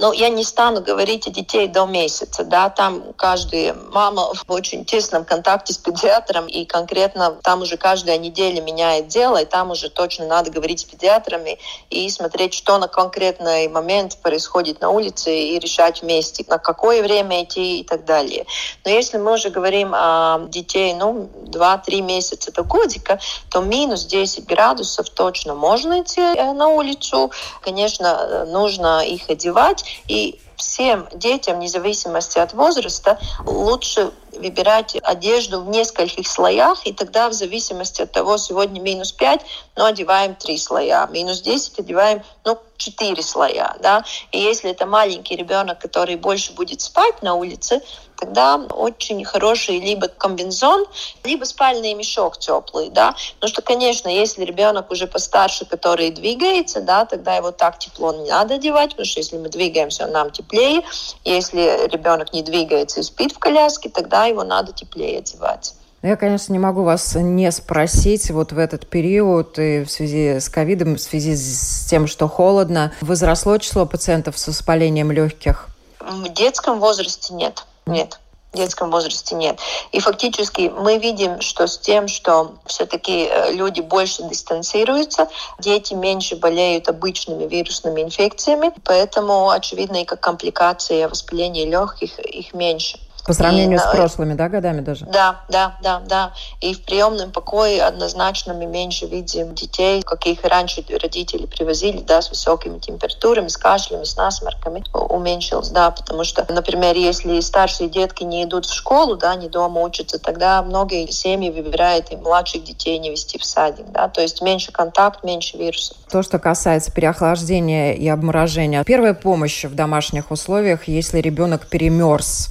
Но 0.00 0.12
я 0.14 0.30
не 0.30 0.44
стану 0.44 0.80
говорить 0.80 1.26
о 1.26 1.30
детей 1.30 1.68
до 1.68 1.84
месяца, 1.84 2.42
да, 2.42 2.70
там 2.70 3.12
каждая 3.16 3.74
мама 3.92 4.32
в 4.34 4.50
очень 4.50 4.84
тесном 4.86 5.26
контакте 5.26 5.74
с 5.74 5.78
педиатром, 5.78 6.46
и 6.46 6.64
конкретно 6.64 7.36
там 7.42 7.62
уже 7.62 7.76
каждая 7.76 8.16
неделя 8.16 8.62
меняет 8.62 9.08
дело, 9.08 9.42
и 9.42 9.44
там 9.44 9.70
уже 9.70 9.90
точно 9.90 10.26
надо 10.26 10.50
говорить 10.50 10.80
с 10.80 10.84
педиатрами 10.84 11.58
и 11.90 12.08
смотреть, 12.08 12.54
что 12.54 12.78
на 12.78 12.88
конкретный 12.88 13.68
момент 13.68 14.16
происходит 14.22 14.80
на 14.80 14.88
улице, 14.88 15.36
и 15.36 15.58
решать 15.58 16.00
вместе, 16.00 16.44
на 16.48 16.58
какое 16.58 17.02
время 17.02 17.44
идти 17.44 17.80
и 17.80 17.84
так 17.84 18.04
далее. 18.06 18.46
Но 18.84 18.90
если 18.90 19.18
мы 19.18 19.34
уже 19.34 19.50
говорим 19.50 19.92
о 19.94 20.46
детей, 20.48 20.94
ну, 20.94 21.28
2-3 21.44 22.00
месяца 22.00 22.52
до 22.52 22.62
годика, 22.62 23.18
то 23.50 23.60
минус 23.60 24.06
10 24.06 24.46
градусов 24.46 25.10
точно 25.10 25.54
можно 25.54 26.00
идти 26.00 26.20
э, 26.20 26.52
на 26.52 26.68
улицу. 26.68 27.30
Конечно, 27.60 28.06
э, 28.06 28.44
нужно 28.46 29.04
их 29.04 29.28
одевать, 29.28 29.84
и 30.08 30.38
всем 30.56 31.08
детям, 31.14 31.58
вне 31.58 32.42
от 32.42 32.52
возраста, 32.52 33.18
лучше 33.46 34.12
выбирать 34.32 34.96
одежду 35.02 35.62
в 35.62 35.68
нескольких 35.68 36.28
слоях, 36.28 36.86
и 36.86 36.92
тогда 36.92 37.28
в 37.28 37.32
зависимости 37.32 38.02
от 38.02 38.12
того, 38.12 38.36
сегодня 38.38 38.80
минус 38.80 39.12
5, 39.12 39.40
но 39.76 39.86
одеваем 39.86 40.34
3 40.34 40.58
слоя, 40.58 41.06
минус 41.06 41.40
10 41.40 41.78
одеваем 41.78 42.22
ну, 42.44 42.58
4 42.80 43.22
слоя. 43.22 43.76
Да? 43.80 44.04
И 44.32 44.38
если 44.38 44.70
это 44.70 44.86
маленький 44.86 45.36
ребенок, 45.36 45.78
который 45.78 46.16
больше 46.16 46.52
будет 46.52 46.80
спать 46.80 47.22
на 47.22 47.34
улице, 47.34 47.80
тогда 48.20 48.56
очень 48.56 49.24
хороший 49.24 49.80
либо 49.80 50.08
комбинзон, 50.08 50.84
либо 51.24 51.44
спальный 51.44 51.94
мешок 51.94 52.38
теплый, 52.38 52.90
да, 52.90 53.14
потому 53.36 53.50
что, 53.50 53.62
конечно, 53.62 54.08
если 54.08 54.44
ребенок 54.44 54.90
уже 54.90 55.06
постарше, 55.06 55.64
который 55.64 56.10
двигается, 56.10 56.82
да, 56.82 57.06
тогда 57.06 57.36
его 57.36 57.50
так 57.50 57.78
тепло 57.78 58.12
не 58.12 58.28
надо 58.28 58.54
одевать, 58.54 58.90
потому 58.90 59.06
что 59.06 59.20
если 59.20 59.38
мы 59.38 59.48
двигаемся, 59.48 60.06
нам 60.06 60.30
теплее, 60.30 60.82
если 61.24 61.88
ребенок 61.90 62.32
не 62.32 62.42
двигается 62.42 63.00
и 63.00 63.02
спит 63.02 63.32
в 63.32 63.38
коляске, 63.38 63.88
тогда 63.88 64.26
его 64.26 64.44
надо 64.44 64.72
теплее 64.72 65.18
одевать. 65.18 65.74
Ну, 66.02 66.08
я, 66.08 66.16
конечно, 66.16 66.52
не 66.52 66.58
могу 66.58 66.82
вас 66.82 67.14
не 67.14 67.52
спросить 67.52 68.30
вот 68.30 68.52
в 68.52 68.58
этот 68.58 68.88
период 68.88 69.58
и 69.58 69.84
в 69.84 69.90
связи 69.90 70.40
с 70.40 70.48
ковидом, 70.48 70.96
в 70.96 71.00
связи 71.00 71.36
с 71.36 71.86
тем, 71.90 72.06
что 72.06 72.26
холодно, 72.26 72.92
возросло 73.02 73.58
число 73.58 73.84
пациентов 73.84 74.38
с 74.38 74.48
воспалением 74.48 75.12
легких? 75.12 75.68
В 76.00 76.28
детском 76.30 76.80
возрасте 76.80 77.34
нет. 77.34 77.66
Нет 77.86 78.18
в 78.52 78.56
детском 78.56 78.90
возрасте 78.90 79.34
нет. 79.36 79.60
И 79.92 80.00
фактически 80.00 80.72
мы 80.76 80.98
видим, 80.98 81.40
что 81.40 81.66
с 81.66 81.78
тем, 81.78 82.08
что 82.08 82.54
все-таки 82.66 83.28
э, 83.30 83.52
люди 83.52 83.80
больше 83.80 84.24
дистанцируются, 84.24 85.28
дети 85.60 85.94
меньше 85.94 86.36
болеют 86.36 86.88
обычными 86.88 87.46
вирусными 87.46 88.02
инфекциями, 88.02 88.72
поэтому, 88.84 89.50
очевидно, 89.50 90.02
и 90.02 90.04
как 90.04 90.20
компликации 90.20 91.04
воспаления 91.04 91.64
легких 91.66 92.18
их 92.18 92.52
меньше. 92.52 92.98
По 93.26 93.32
сравнению 93.32 93.78
и, 93.78 93.80
с 93.80 93.86
прошлыми, 93.86 94.34
да, 94.34 94.48
годами 94.48 94.80
даже? 94.80 95.06
Да, 95.06 95.40
да, 95.48 95.76
да, 95.82 96.00
да. 96.06 96.32
И 96.60 96.74
в 96.74 96.82
приемном 96.82 97.32
покое 97.32 97.82
однозначно 97.82 98.54
мы 98.54 98.66
меньше 98.66 99.06
видим 99.06 99.54
детей, 99.54 100.02
каких 100.02 100.44
раньше 100.44 100.84
родители 101.00 101.46
привозили, 101.46 102.00
да, 102.00 102.22
с 102.22 102.30
высокими 102.30 102.78
температурами, 102.78 103.48
с 103.48 103.56
кашлями, 103.56 104.04
с 104.04 104.16
насморками. 104.16 104.84
Уменьшилось, 104.92 105.70
да, 105.70 105.90
потому 105.90 106.24
что, 106.24 106.46
например, 106.48 106.96
если 106.96 107.40
старшие 107.40 107.88
детки 107.88 108.24
не 108.24 108.44
идут 108.44 108.66
в 108.66 108.74
школу, 108.74 109.16
да, 109.16 109.34
не 109.34 109.48
дома 109.48 109.80
учатся, 109.82 110.18
тогда 110.18 110.62
многие 110.62 111.10
семьи 111.10 111.50
выбирают 111.50 112.10
и 112.12 112.16
младших 112.16 112.64
детей 112.64 112.98
не 112.98 113.10
вести 113.10 113.38
в 113.38 113.44
садик, 113.44 113.86
да, 113.92 114.08
то 114.08 114.20
есть 114.20 114.42
меньше 114.42 114.72
контакт, 114.72 115.24
меньше 115.24 115.56
вирусов. 115.56 115.96
То, 116.10 116.22
что 116.22 116.38
касается 116.38 116.92
переохлаждения 116.92 117.92
и 117.92 118.08
обморожения. 118.08 118.82
Первая 118.84 119.14
помощь 119.14 119.64
в 119.64 119.74
домашних 119.74 120.30
условиях, 120.30 120.88
если 120.88 121.18
ребенок 121.20 121.66
перемерз, 121.68 122.50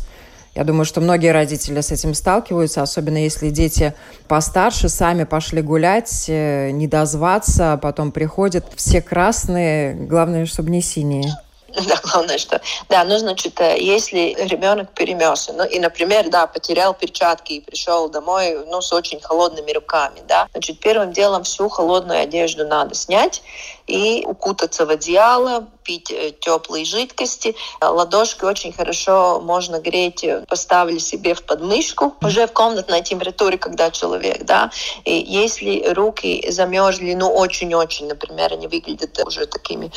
я 0.59 0.65
думаю, 0.65 0.83
что 0.83 0.99
многие 0.99 1.31
родители 1.31 1.79
с 1.79 1.89
этим 1.89 2.13
сталкиваются, 2.13 2.81
особенно 2.81 3.15
если 3.15 3.49
дети 3.49 3.93
постарше 4.27 4.89
сами 4.89 5.23
пошли 5.23 5.61
гулять, 5.61 6.25
э, 6.27 6.71
не 6.71 6.85
дозваться, 6.85 7.71
а 7.73 7.77
потом 7.77 8.11
приходят 8.11 8.65
все 8.75 9.01
красные, 9.01 9.93
главное, 9.93 10.45
чтобы 10.45 10.69
не 10.69 10.81
синие. 10.81 11.33
Да, 11.87 11.95
главное, 12.03 12.37
что... 12.39 12.59
Да, 12.89 13.03
ну, 13.03 13.17
значит, 13.19 13.61
э, 13.61 13.77
если 13.79 14.35
ребенок 14.49 14.89
перемерз, 14.93 15.49
ну, 15.53 15.63
и, 15.63 15.79
например, 15.79 16.27
да, 16.29 16.47
потерял 16.47 16.93
перчатки 16.93 17.53
и 17.53 17.61
пришел 17.61 18.09
домой, 18.09 18.65
ну, 18.67 18.81
с 18.81 18.91
очень 18.91 19.21
холодными 19.21 19.71
руками, 19.71 20.19
да, 20.27 20.47
значит, 20.51 20.79
первым 20.79 21.13
делом 21.13 21.43
всю 21.43 21.69
холодную 21.69 22.21
одежду 22.21 22.67
надо 22.67 22.95
снять 22.95 23.43
и 23.89 24.23
укутаться 24.25 24.85
в 24.85 24.89
одеяло, 24.89 25.67
пить 25.83 26.11
э, 26.11 26.31
теплые 26.39 26.85
жидкости. 26.85 27.55
Ладошкой 27.81 28.49
очень 28.49 28.71
хорошо 28.71 29.41
можно 29.41 29.79
греть, 29.79 30.23
э, 30.23 30.45
поставили 30.47 30.99
себе 30.99 31.33
в 31.33 31.43
подмышку, 31.43 32.13
уже 32.21 32.45
в 32.45 32.53
комнатной 32.53 33.01
температуре, 33.01 33.57
когда 33.57 33.89
человек, 33.89 34.45
да. 34.45 34.69
И 35.03 35.15
если 35.15 35.91
руки 35.93 36.45
замерзли, 36.51 37.15
ну, 37.15 37.33
очень-очень, 37.33 38.07
например, 38.07 38.53
они 38.53 38.67
выглядят 38.67 39.19
уже 39.25 39.47
такими 39.47 39.91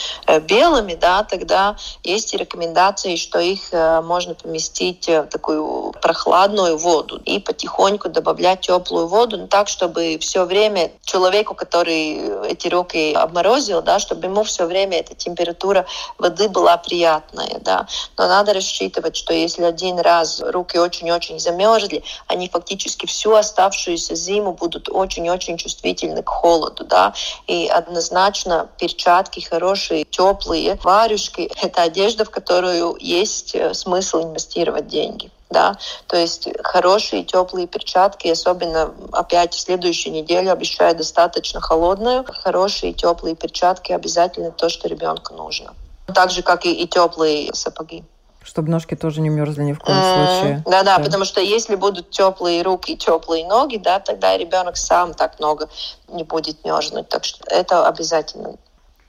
белыми, 0.48 0.94
да, 0.94 1.24
тогда 1.24 1.76
есть 2.02 2.32
рекомендации, 2.32 3.16
что 3.16 3.38
их 3.38 3.60
э, 3.72 4.00
можно 4.00 4.34
поместить 4.34 5.06
в 5.08 5.24
такую 5.24 5.92
прохладную 6.00 6.78
воду 6.78 7.20
и 7.26 7.38
потихоньку 7.38 8.08
добавлять 8.08 8.62
теплую 8.62 9.08
воду, 9.08 9.36
но 9.36 9.46
так, 9.46 9.68
чтобы 9.68 10.16
все 10.18 10.46
время 10.46 10.92
человеку, 11.04 11.54
который 11.54 12.48
эти 12.48 12.68
руки 12.68 13.12
обморозил, 13.12 13.81
да, 13.82 13.98
чтобы 13.98 14.26
ему 14.26 14.42
все 14.44 14.66
время 14.66 14.98
эта 14.98 15.14
температура 15.14 15.86
воды 16.18 16.48
была 16.48 16.76
приятная. 16.76 17.58
Да. 17.60 17.86
Но 18.16 18.28
надо 18.28 18.54
рассчитывать, 18.54 19.16
что 19.16 19.34
если 19.34 19.64
один 19.64 19.98
раз 19.98 20.40
руки 20.40 20.78
очень-очень 20.78 21.38
замерзли, 21.38 22.02
они 22.26 22.48
фактически 22.48 23.06
всю 23.06 23.34
оставшуюся 23.34 24.14
зиму 24.14 24.52
будут 24.52 24.88
очень-очень 24.88 25.56
чувствительны 25.56 26.22
к 26.22 26.28
холоду. 26.28 26.84
Да. 26.84 27.14
И 27.46 27.68
однозначно 27.68 28.68
перчатки 28.78 29.40
хорошие, 29.40 30.04
теплые, 30.04 30.78
варежки 30.82 31.50
это 31.62 31.82
одежда, 31.82 32.24
в 32.24 32.30
которую 32.30 32.96
есть 33.00 33.54
э, 33.54 33.74
смысл 33.74 34.22
инвестировать 34.22 34.86
деньги. 34.86 35.30
Да, 35.52 35.76
то 36.06 36.16
есть 36.16 36.48
хорошие 36.64 37.24
теплые 37.24 37.66
перчатки, 37.66 38.28
особенно 38.28 38.92
опять 39.12 39.54
в 39.54 39.60
следующую 39.60 40.14
неделю 40.14 40.50
обещаю 40.50 40.96
достаточно 40.96 41.60
холодную, 41.60 42.24
хорошие 42.26 42.92
теплые 42.92 43.36
перчатки 43.36 43.92
обязательно 43.92 44.50
то, 44.50 44.68
что 44.68 44.88
ребенку 44.88 45.34
нужно. 45.34 45.74
Так 46.14 46.30
же, 46.30 46.42
как 46.42 46.64
и, 46.64 46.72
и 46.72 46.86
теплые 46.86 47.54
сапоги. 47.54 48.04
Чтобы 48.42 48.70
ножки 48.70 48.96
тоже 48.96 49.20
не 49.20 49.28
мерзли 49.28 49.62
ни 49.62 49.72
в 49.72 49.78
коем 49.78 49.98
mm, 49.98 50.40
случае. 50.40 50.62
Да, 50.66 50.82
да, 50.82 50.98
потому 50.98 51.24
что 51.24 51.40
если 51.40 51.76
будут 51.76 52.10
теплые 52.10 52.62
руки, 52.62 52.96
теплые 52.96 53.46
ноги, 53.46 53.76
да, 53.76 54.00
тогда 54.00 54.36
ребенок 54.36 54.76
сам 54.76 55.14
так 55.14 55.38
много 55.38 55.68
не 56.08 56.24
будет 56.24 56.64
мерзнуть. 56.64 57.08
Так 57.08 57.24
что 57.24 57.44
это 57.48 57.86
обязательно 57.86 58.56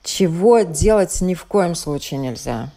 чего 0.04 0.60
делать 0.60 1.20
ни 1.22 1.34
в 1.34 1.46
коем 1.46 1.74
случае 1.74 2.20
нельзя? 2.20 2.68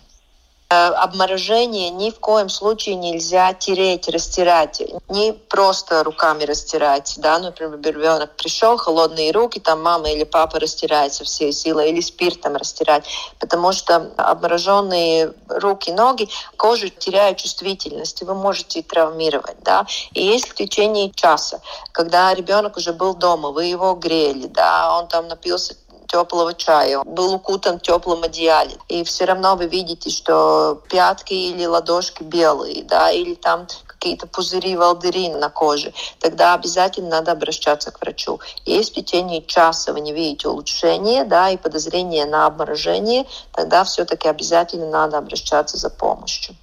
Э, 0.70 0.88
обморожение 0.88 1.90
ни 1.92 2.12
в 2.12 2.20
коем 2.20 2.50
случае 2.50 2.96
нельзя 2.96 3.54
тереть, 3.54 4.10
растирать. 4.10 4.82
Не 5.08 5.32
просто 5.32 6.04
руками 6.04 6.44
растирать. 6.44 7.14
Да? 7.18 7.40
Например, 7.40 7.80
ребенок 7.82 8.36
пришел, 8.36 8.76
холодные 8.76 9.32
руки, 9.32 9.62
там 9.62 9.82
мама 9.82 10.10
или 10.10 10.26
папа 10.26 10.60
растирает 10.60 11.14
со 11.14 11.24
всей 11.24 11.54
силой, 11.54 11.92
или 11.92 12.02
спиртом 12.02 12.58
растирать. 12.58 13.06
Потому 13.40 13.72
что 13.72 14.12
обмороженные 14.18 15.34
руки, 15.48 15.92
ноги, 15.92 16.28
кожа 16.58 16.90
теряет 16.90 17.38
чувствительность, 17.38 18.22
и 18.22 18.26
вы 18.26 18.36
можете 18.36 18.82
травмировать. 18.82 19.64
Да? 19.64 19.86
И 20.12 20.22
если 20.22 20.50
в 20.50 20.56
течение 20.56 21.12
часа, 21.12 21.62
когда 21.94 22.34
ребенок 22.34 22.76
уже 22.76 22.92
был 22.92 23.16
дома, 23.16 23.52
вы 23.52 23.66
его 23.66 23.94
грели, 23.94 24.48
да, 24.48 25.00
он 25.00 25.08
там 25.08 25.30
напился 25.30 25.76
теплого 26.08 26.54
чая, 26.54 27.04
был 27.04 27.34
укутан 27.36 27.80
в 27.80 27.82
теплом 27.82 28.24
одеяле. 28.24 28.76
И 28.88 29.04
все 29.04 29.26
равно 29.26 29.56
вы 29.56 29.68
видите, 29.68 30.10
что 30.10 30.82
пятки 30.90 31.34
или 31.34 31.66
ладошки 31.66 32.24
белые, 32.24 32.84
да, 32.84 33.12
или 33.12 33.36
там 33.36 33.68
какие-то 33.86 34.28
пузыри, 34.28 34.76
волдыри 34.76 35.30
на 35.30 35.50
коже, 35.50 35.92
тогда 36.20 36.54
обязательно 36.54 37.10
надо 37.10 37.32
обращаться 37.32 37.92
к 37.92 38.00
врачу. 38.00 38.40
Если 38.66 38.92
в 38.92 38.96
течение 38.96 39.44
часа 39.44 39.92
вы 39.92 40.02
не 40.02 40.14
видите 40.14 40.48
улучшения, 40.48 41.26
да, 41.26 41.50
и 41.50 41.58
подозрение 41.58 42.26
на 42.26 42.46
обморожение, 42.46 43.26
тогда 43.54 43.84
все-таки 43.84 44.28
обязательно 44.28 44.90
надо 44.90 45.18
обращаться 45.18 45.78
за 45.78 45.90
помощью. 45.90 46.56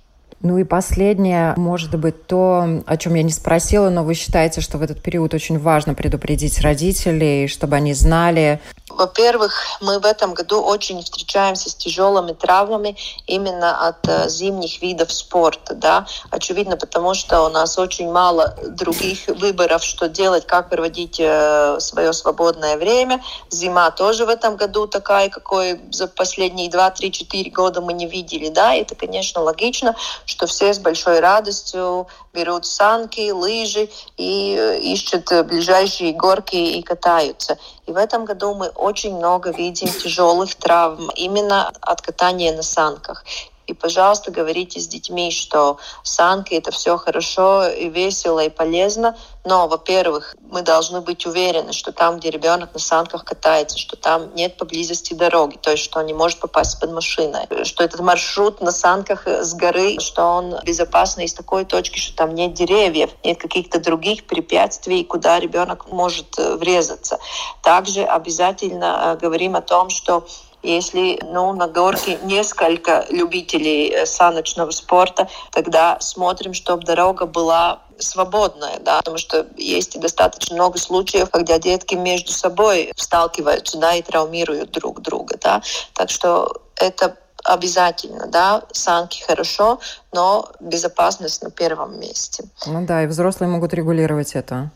Ну 0.44 0.58
и 0.58 0.64
последнее, 0.64 1.54
может 1.56 1.98
быть, 1.98 2.26
то, 2.26 2.82
о 2.86 2.96
чем 2.98 3.14
я 3.14 3.22
не 3.22 3.30
спросила, 3.30 3.88
но 3.88 4.04
вы 4.04 4.12
считаете, 4.12 4.60
что 4.60 4.76
в 4.76 4.82
этот 4.82 5.00
период 5.00 5.32
очень 5.32 5.58
важно 5.58 5.94
предупредить 5.94 6.60
родителей, 6.60 7.48
чтобы 7.48 7.76
они 7.76 7.94
знали, 7.94 8.60
во-первых, 8.94 9.54
мы 9.80 9.98
в 9.98 10.06
этом 10.06 10.34
году 10.34 10.62
очень 10.62 11.02
встречаемся 11.02 11.70
с 11.70 11.74
тяжелыми 11.74 12.32
травмами 12.32 12.96
именно 13.26 13.88
от 13.88 14.08
э, 14.08 14.28
зимних 14.28 14.80
видов 14.82 15.12
спорта. 15.12 15.74
Да? 15.74 16.06
Очевидно, 16.30 16.76
потому 16.76 17.14
что 17.14 17.42
у 17.42 17.48
нас 17.48 17.78
очень 17.78 18.10
мало 18.10 18.56
других 18.68 19.26
выборов, 19.26 19.82
что 19.84 20.08
делать, 20.08 20.46
как 20.46 20.70
проводить 20.70 21.18
э, 21.18 21.78
свое 21.80 22.12
свободное 22.12 22.76
время. 22.76 23.22
Зима 23.50 23.90
тоже 23.90 24.26
в 24.26 24.28
этом 24.28 24.56
году 24.56 24.86
такая, 24.86 25.28
какой 25.28 25.80
за 25.90 26.06
последние 26.06 26.70
2-3-4 26.70 27.50
года 27.50 27.80
мы 27.80 27.92
не 27.92 28.06
видели. 28.06 28.48
Да? 28.48 28.74
Это, 28.74 28.94
конечно, 28.94 29.40
логично, 29.40 29.96
что 30.24 30.46
все 30.46 30.72
с 30.72 30.78
большой 30.78 31.20
радостью 31.20 32.06
берут 32.32 32.66
санки, 32.66 33.30
лыжи 33.30 33.88
и 34.16 34.56
э, 34.58 34.78
ищут 34.80 35.30
ближайшие 35.46 36.12
горки 36.12 36.56
и 36.56 36.82
катаются. 36.82 37.58
И 37.86 37.92
в 37.92 37.96
этом 37.96 38.24
году 38.24 38.54
мы 38.54 38.68
очень 38.84 39.16
много 39.16 39.50
видим 39.50 39.88
тяжелых 39.88 40.54
травм 40.56 41.10
именно 41.16 41.72
от 41.80 42.02
катания 42.02 42.54
на 42.54 42.62
санках. 42.62 43.24
И, 43.66 43.72
пожалуйста, 43.72 44.30
говорите 44.30 44.80
с 44.80 44.86
детьми, 44.86 45.30
что 45.30 45.78
санки— 46.02 46.54
это 46.54 46.70
все 46.70 46.96
хорошо 46.96 47.66
и 47.66 47.88
весело 47.88 48.40
и 48.40 48.50
полезно. 48.50 49.16
Но, 49.44 49.68
во-первых, 49.68 50.36
мы 50.50 50.62
должны 50.62 51.00
быть 51.00 51.26
уверены, 51.26 51.72
что 51.72 51.92
там, 51.92 52.18
где 52.18 52.30
ребенок 52.30 52.72
на 52.72 52.80
санках 52.80 53.24
катается, 53.24 53.78
что 53.78 53.96
там 53.96 54.34
нет 54.34 54.56
поблизости 54.56 55.14
дороги, 55.14 55.56
то 55.56 55.70
есть 55.70 55.82
что 55.82 56.00
он 56.00 56.06
не 56.06 56.14
может 56.14 56.40
попасть 56.40 56.80
под 56.80 56.92
машину, 56.92 57.38
что 57.64 57.84
этот 57.84 58.00
маршрут 58.00 58.60
на 58.60 58.72
санках 58.72 59.26
с 59.26 59.54
горы, 59.54 59.98
что 60.00 60.22
он 60.22 60.56
безопасный 60.64 61.24
из 61.24 61.34
такой 61.34 61.64
точки, 61.64 61.98
что 61.98 62.16
там 62.16 62.34
нет 62.34 62.54
деревьев, 62.54 63.10
нет 63.22 63.38
каких-то 63.38 63.80
других 63.80 64.26
препятствий, 64.26 65.04
куда 65.04 65.38
ребенок 65.38 65.90
может 65.90 66.38
э, 66.38 66.56
врезаться. 66.56 67.18
Также 67.62 68.02
обязательно 68.02 69.16
э, 69.16 69.20
говорим 69.20 69.56
о 69.56 69.60
том, 69.60 69.90
что 69.90 70.26
если 70.64 71.20
ну, 71.22 71.52
на 71.52 71.68
горке 71.68 72.18
несколько 72.22 73.06
любителей 73.10 73.90
э, 73.90 74.06
саночного 74.06 74.70
спорта, 74.70 75.28
тогда 75.52 75.98
смотрим, 76.00 76.54
чтобы 76.54 76.84
дорога 76.84 77.26
была 77.26 77.80
свободная, 77.98 78.78
да, 78.80 78.98
потому 78.98 79.18
что 79.18 79.46
есть 79.56 79.98
достаточно 80.00 80.56
много 80.56 80.78
случаев, 80.78 81.30
когда 81.30 81.58
детки 81.58 81.94
между 81.94 82.32
собой 82.32 82.92
сталкиваются, 82.96 83.78
да, 83.78 83.94
и 83.94 84.02
травмируют 84.02 84.72
друг 84.72 85.00
друга, 85.00 85.36
да, 85.40 85.62
так 85.92 86.10
что 86.10 86.62
это 86.76 87.16
обязательно, 87.44 88.26
да, 88.26 88.62
санки 88.72 89.22
хорошо, 89.22 89.78
но 90.12 90.50
безопасность 90.60 91.42
на 91.42 91.50
первом 91.50 92.00
месте. 92.00 92.44
Ну 92.66 92.86
да, 92.86 93.04
и 93.04 93.06
взрослые 93.06 93.50
могут 93.50 93.74
регулировать 93.74 94.34
это. 94.34 94.70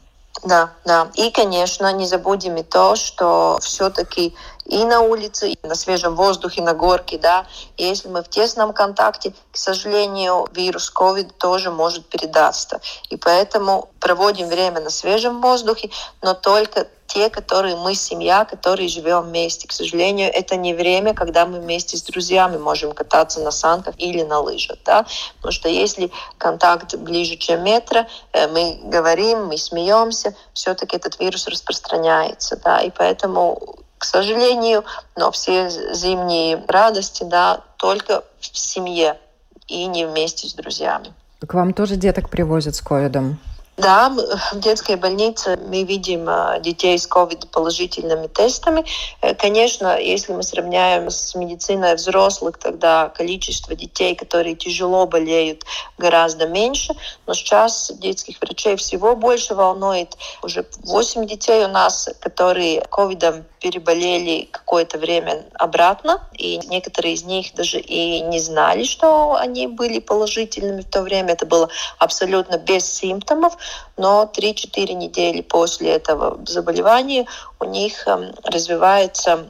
Да, 0.45 0.71
да. 0.85 1.09
И, 1.14 1.30
конечно, 1.30 1.92
не 1.92 2.07
забудем 2.07 2.57
и 2.57 2.62
то, 2.62 2.95
что 2.95 3.59
все-таки 3.61 4.37
и 4.68 4.84
на 4.84 5.00
улице, 5.00 5.50
и 5.50 5.66
на 5.66 5.75
свежем 5.75 6.14
воздухе, 6.14 6.62
на 6.62 6.75
горке, 6.75 7.18
да, 7.18 7.46
и 7.76 7.84
если 7.84 8.08
мы 8.08 8.22
в 8.22 8.28
тесном 8.28 8.72
контакте, 8.72 9.32
к 9.50 9.56
сожалению, 9.56 10.46
вирус 10.52 10.92
COVID 10.94 11.32
тоже 11.38 11.70
может 11.70 12.06
передаться. 12.06 12.80
И 13.08 13.16
поэтому 13.16 13.88
проводим 13.98 14.48
время 14.48 14.80
на 14.80 14.90
свежем 14.90 15.40
воздухе, 15.40 15.90
но 16.22 16.34
только 16.34 16.87
те, 17.06 17.30
которые 17.30 17.75
мы 17.76 17.94
семья, 17.94 18.44
которые 18.44 18.87
живем 18.88 19.22
вместе. 19.22 19.66
К 19.66 19.72
сожалению, 19.72 20.30
это 20.30 20.56
не 20.56 20.75
время, 20.75 21.14
когда 21.14 21.46
мы 21.46 21.58
вместе 21.58 21.96
с 21.96 22.02
друзьями 22.02 22.58
можем 22.58 22.92
кататься 22.92 23.40
на 23.40 23.50
санках 23.50 23.94
или 23.96 24.22
на 24.22 24.40
лыжах. 24.40 24.76
Да? 24.85 25.07
Потому 25.37 25.52
что 25.52 25.70
если 25.70 26.11
контакт 26.37 26.94
ближе, 26.96 27.37
чем 27.37 27.64
метра, 27.64 28.07
э, 28.33 28.46
мы 28.48 28.78
говорим, 28.85 29.46
мы 29.46 29.57
смеемся, 29.57 30.35
все-таки 30.52 30.96
этот 30.96 31.18
вирус 31.18 31.48
распространяется. 31.48 32.61
Да? 32.62 32.83
И 32.83 32.90
поэтому 32.90 33.78
к 33.98 34.04
сожалению, 34.04 34.84
но 35.16 35.30
все 35.30 35.70
зимние 35.92 36.62
радости, 36.68 37.24
да, 37.24 37.61
только 37.76 38.24
в 38.40 38.58
семье 38.58 39.18
и 39.66 39.87
не 39.87 40.06
вместе 40.06 40.48
с 40.48 40.54
друзьями. 40.54 41.12
К 41.40 41.54
вам 41.54 41.72
тоже 41.72 41.96
деток 41.96 42.30
привозят 42.30 42.74
с 42.74 42.80
ковидом? 42.80 43.38
Да, 43.78 44.08
в 44.08 44.58
детской 44.58 44.96
больнице 44.96 45.56
мы 45.68 45.84
видим 45.84 46.28
э, 46.28 46.61
детей 46.61 46.98
с 46.98 47.08
COVID-положительными 47.08 48.26
тестами. 48.26 48.84
Э, 49.20 49.37
конечно, 49.37 49.96
если 50.00 50.32
мы 50.32 50.42
сравняем 50.42 51.11
с 51.11 51.37
медициной 51.37 51.94
взрослых, 51.94 52.58
тогда 52.58 53.08
количество 53.11 53.76
детей, 53.76 54.16
которые 54.16 54.56
тяжело 54.56 55.06
болеют, 55.06 55.62
гораздо 55.96 56.48
меньше. 56.48 56.92
Но 57.28 57.34
сейчас 57.34 57.92
детских 57.94 58.40
врачей 58.40 58.74
всего 58.74 59.14
больше 59.14 59.54
волнует. 59.54 60.16
Уже 60.42 60.66
8 60.82 61.24
детей 61.26 61.64
у 61.64 61.68
нас, 61.68 62.08
которые 62.18 62.80
ковидом 62.80 63.44
переболели 63.61 64.49
какое-то 64.51 64.99
время 64.99 65.44
обратно, 65.55 66.23
и 66.33 66.59
некоторые 66.68 67.14
из 67.14 67.25
них 67.25 67.55
даже 67.55 67.79
и 67.79 68.21
не 68.21 68.40
знали, 68.40 68.85
что 68.85 69.35
они 69.35 69.66
были 69.66 69.99
положительными 69.99 70.83
в 70.83 70.88
то 70.88 71.03
время. 71.03 71.33
Это 71.33 71.47
было 71.47 71.68
абсолютно 71.99 72.59
без 72.59 72.85
симптомов, 72.85 73.57
но 73.97 74.31
3-4 74.33 74.92
недели 74.94 75.40
после 75.42 75.90
этого 75.90 76.38
заболевания 76.47 77.27
у 77.61 77.64
них 77.64 78.07
эм, 78.07 78.33
развивается 78.44 79.49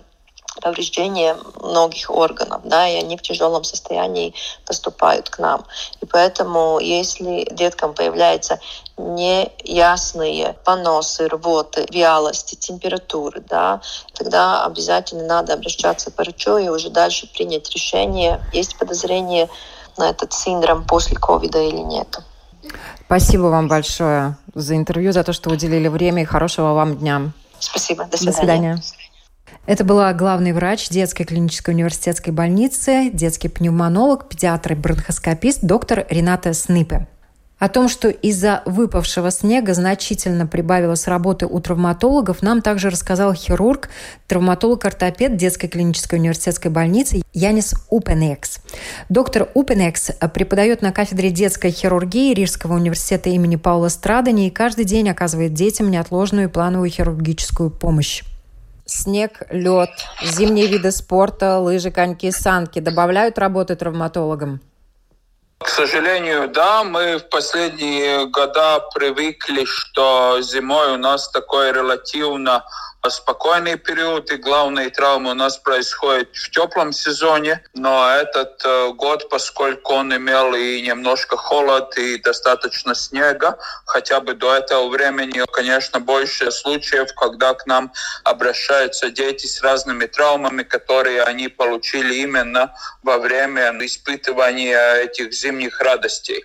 повреждение 0.61 1.37
многих 1.63 2.11
органов, 2.11 2.63
да, 2.65 2.89
и 2.89 2.97
они 2.97 3.17
в 3.17 3.23
тяжелом 3.23 3.65
состоянии 3.65 4.35
поступают 4.67 5.29
к 5.31 5.39
нам. 5.39 5.65
И 6.01 6.07
поэтому, 6.07 6.79
если 6.81 7.49
деткам 7.51 7.95
появляются 7.95 8.61
неясные 8.97 10.57
поносы, 10.65 11.29
рвоты, 11.29 11.87
вялости, 11.91 12.55
температуры, 12.55 13.41
да, 13.49 13.81
тогда 14.15 14.65
обязательно 14.65 15.25
надо 15.25 15.55
обращаться 15.55 16.11
к 16.11 16.19
врачу 16.19 16.59
и 16.59 16.69
уже 16.69 16.91
дальше 16.91 17.29
принять 17.33 17.71
решение, 17.71 18.41
есть 18.53 18.79
подозрение 18.79 19.49
на 19.97 20.11
этот 20.11 20.33
синдром 20.33 20.85
после 20.85 21.17
ковида 21.17 21.61
или 21.61 21.79
нет. 21.79 22.19
Спасибо 23.07 23.45
вам 23.45 23.69
большое 23.69 24.37
за 24.55 24.77
интервью, 24.77 25.13
за 25.13 25.25
то, 25.25 25.33
что 25.33 25.51
уделили 25.51 25.89
время 25.89 26.23
и 26.23 26.25
хорошего 26.25 26.75
вам 26.75 26.97
дня. 26.97 27.33
Спасибо. 27.59 28.05
До 28.05 28.17
свидания. 28.17 28.77
До 28.77 28.83
свидания. 28.83 29.08
Это 29.69 29.85
была 29.85 30.11
главный 30.15 30.55
врач 30.55 30.89
детской 30.89 31.25
клинической 31.25 31.75
университетской 31.75 32.33
больницы, 32.33 33.11
детский 33.13 33.49
пневмонолог, 33.49 34.27
педиатр 34.27 34.73
и 34.73 34.75
бронхоскопист 34.75 35.63
доктор 35.63 36.07
Рената 36.09 36.55
Снипе. 36.55 37.07
О 37.59 37.69
том, 37.69 37.91
что 37.91 38.09
из-за 38.09 38.63
выпавшего 38.65 39.31
снега 39.31 39.75
значительно 39.75 40.47
прибавилось 40.47 41.07
работы 41.07 41.45
у 41.45 41.61
травматологов, 41.61 42.41
нам 42.41 42.63
также 42.63 42.89
рассказал 42.89 43.35
хирург, 43.35 43.91
травматолог-ортопед 44.27 45.37
детской 45.37 45.69
клинической 45.69 46.19
университетской 46.19 46.71
больницы 46.71 47.21
Янис 47.35 47.75
Упенекс. 47.91 48.61
Доктор 49.11 49.51
Упенекс 49.53 50.13
преподает 50.33 50.81
на 50.81 50.93
кафедре 50.93 51.31
детской 51.31 51.73
хирургии 51.73 52.33
Рижского 52.33 52.73
университета 52.73 53.29
имени 53.29 53.57
Паула 53.57 53.89
Страдани 53.91 54.47
и 54.47 54.51
каждый 54.51 54.87
день 54.87 55.11
оказывает 55.11 55.53
детям 55.53 55.91
неотложную 55.91 56.49
плановую 56.49 56.89
хирургическую 56.89 57.69
помощь. 57.69 58.23
Снег, 58.91 59.43
лед, 59.51 59.91
зимние 60.23 60.67
виды 60.67 60.93
спорта, 60.93 61.59
лыжи, 61.59 61.91
коньки, 61.91 62.31
санки 62.31 62.81
добавляют 62.81 63.39
работы 63.39 63.77
травматологам? 63.77 64.63
К 65.59 65.69
сожалению, 65.69 66.49
да, 66.49 66.85
мы 66.85 67.19
в 67.19 67.29
последние 67.29 68.27
года 68.27 68.79
привыкли, 68.95 69.65
что 69.65 70.39
зимой 70.41 70.93
у 70.93 70.97
нас 70.99 71.29
такой 71.31 71.73
релативно 71.73 72.65
спокойный 73.09 73.77
период, 73.77 74.31
и 74.33 74.37
главные 74.37 74.91
травмы 74.91 75.31
у 75.31 75.35
нас 75.35 75.57
происходят 75.57 76.35
в 76.35 76.51
теплом 76.51 76.93
сезоне. 76.93 77.63
Но 77.75 78.11
этот 78.11 78.61
э, 78.65 78.93
год, 78.93 79.29
поскольку 79.31 79.95
он 79.95 80.15
имел 80.15 80.55
и 80.55 80.83
немножко 80.83 81.37
холод, 81.37 81.97
и 81.97 82.19
достаточно 82.19 82.95
снега, 82.95 83.59
хотя 83.87 84.21
бы 84.21 84.35
до 84.35 84.57
этого 84.57 84.89
времени, 84.89 85.43
конечно, 85.53 86.01
больше 86.01 86.51
случаев, 86.51 87.15
когда 87.15 87.55
к 87.55 87.67
нам 87.67 87.93
обращаются 88.25 89.11
дети 89.11 89.47
с 89.47 89.63
разными 89.63 90.07
травмами, 90.07 90.63
которые 90.63 91.23
они 91.23 91.49
получили 91.49 92.15
именно 92.17 92.75
во 93.03 93.19
время 93.19 93.71
испытывания 93.85 94.97
этих 94.97 95.33
зимних 95.49 95.81
радостей. 95.81 96.45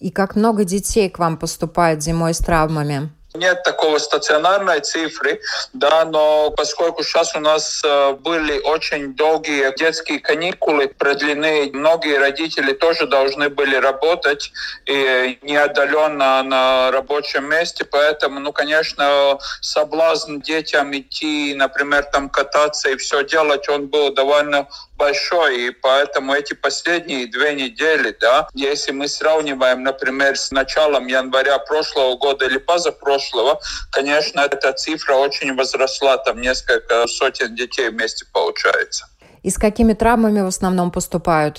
И 0.00 0.10
как 0.10 0.36
много 0.36 0.64
детей 0.64 1.08
к 1.10 1.18
вам 1.18 1.38
поступает 1.38 2.02
зимой 2.02 2.34
с 2.34 2.38
травмами? 2.38 3.10
Нет 3.34 3.64
такого 3.64 3.98
стационарной 3.98 4.78
цифры, 4.78 5.40
да, 5.72 6.04
но 6.04 6.52
поскольку 6.52 7.02
сейчас 7.02 7.34
у 7.34 7.40
нас 7.40 7.82
э, 7.84 8.12
были 8.12 8.60
очень 8.60 9.14
долгие 9.14 9.76
детские 9.76 10.20
каникулы, 10.20 10.86
продлены, 10.86 11.68
многие 11.72 12.18
родители 12.18 12.74
тоже 12.74 13.08
должны 13.08 13.48
были 13.48 13.74
работать 13.74 14.52
и 14.86 15.36
неотдаленно 15.42 16.44
на 16.44 16.92
рабочем 16.92 17.50
месте, 17.50 17.84
поэтому, 17.84 18.38
ну, 18.38 18.52
конечно, 18.52 19.38
соблазн 19.60 20.38
детям 20.38 20.96
идти, 20.96 21.54
например, 21.56 22.04
там 22.04 22.30
кататься 22.30 22.90
и 22.90 22.96
все 22.96 23.24
делать, 23.24 23.68
он 23.68 23.88
был 23.88 24.14
довольно 24.14 24.68
большой, 24.96 25.68
и 25.68 25.70
поэтому 25.70 26.32
эти 26.32 26.54
последние 26.54 27.26
две 27.26 27.54
недели, 27.54 28.16
да, 28.20 28.48
если 28.54 28.92
мы 28.92 29.08
сравниваем, 29.08 29.82
например, 29.82 30.36
с 30.36 30.50
началом 30.50 31.06
января 31.06 31.58
прошлого 31.58 32.16
года 32.16 32.46
или 32.46 32.58
позапрошлого, 32.58 33.60
конечно, 33.90 34.40
эта 34.40 34.72
цифра 34.72 35.14
очень 35.14 35.54
возросла, 35.54 36.18
там 36.18 36.40
несколько 36.40 37.06
сотен 37.06 37.54
детей 37.54 37.90
вместе 37.90 38.24
получается. 38.32 39.06
И 39.42 39.50
с 39.50 39.58
какими 39.58 39.92
травмами 39.92 40.40
в 40.40 40.46
основном 40.46 40.90
поступают? 40.90 41.58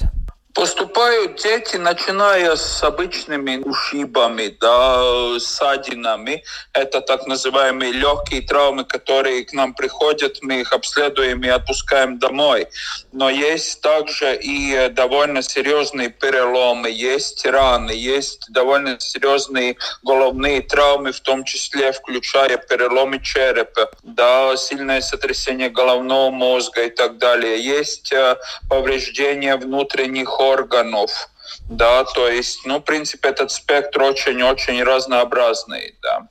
Поступают 0.55 1.35
дети, 1.35 1.75
начиная 1.75 2.55
с 2.55 2.81
обычными 2.81 3.57
ушибами, 3.57 4.55
да, 4.61 5.37
ссадинами. 5.37 6.45
Это 6.71 7.01
так 7.01 7.27
называемые 7.27 7.91
легкие 7.91 8.41
травмы, 8.41 8.85
которые 8.85 9.43
к 9.43 9.51
нам 9.51 9.73
приходят, 9.73 10.37
мы 10.41 10.61
их 10.61 10.71
обследуем 10.71 11.43
и 11.43 11.49
отпускаем 11.49 12.19
домой. 12.19 12.67
Но 13.11 13.29
есть 13.29 13.81
также 13.81 14.33
и 14.41 14.87
довольно 14.93 15.41
серьезные 15.41 16.07
переломы, 16.07 16.89
есть 16.89 17.45
раны, 17.45 17.91
есть 17.91 18.49
довольно 18.49 18.97
серьезные 18.97 19.75
головные 20.03 20.61
травмы, 20.61 21.11
в 21.11 21.19
том 21.19 21.43
числе 21.43 21.91
включая 21.91 22.55
переломы 22.55 23.19
черепа, 23.21 23.91
да, 24.03 24.55
сильное 24.55 25.01
сотрясение 25.01 25.69
головного 25.69 26.29
мозга 26.29 26.85
и 26.85 26.89
так 26.89 27.17
далее. 27.17 27.59
Есть 27.59 28.13
э, 28.13 28.37
повреждения 28.69 29.57
внутренних 29.57 30.44
органов. 30.45 31.29
Да, 31.69 32.03
то 32.03 32.27
есть, 32.27 32.65
ну, 32.65 32.79
в 32.79 32.83
принципе, 32.83 33.29
этот 33.29 33.51
спектр 33.51 34.01
очень-очень 34.01 34.83
разнообразный, 34.83 35.95
да. 36.01 36.27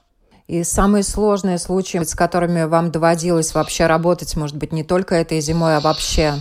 И 0.46 0.62
самые 0.62 1.02
сложные 1.04 1.58
случаи, 1.58 2.02
с 2.02 2.14
которыми 2.14 2.64
вам 2.64 2.90
доводилось 2.90 3.54
вообще 3.54 3.86
работать, 3.86 4.36
может 4.36 4.56
быть, 4.56 4.72
не 4.72 4.84
только 4.84 5.14
этой 5.14 5.40
зимой, 5.40 5.76
а 5.76 5.80
вообще? 5.80 6.34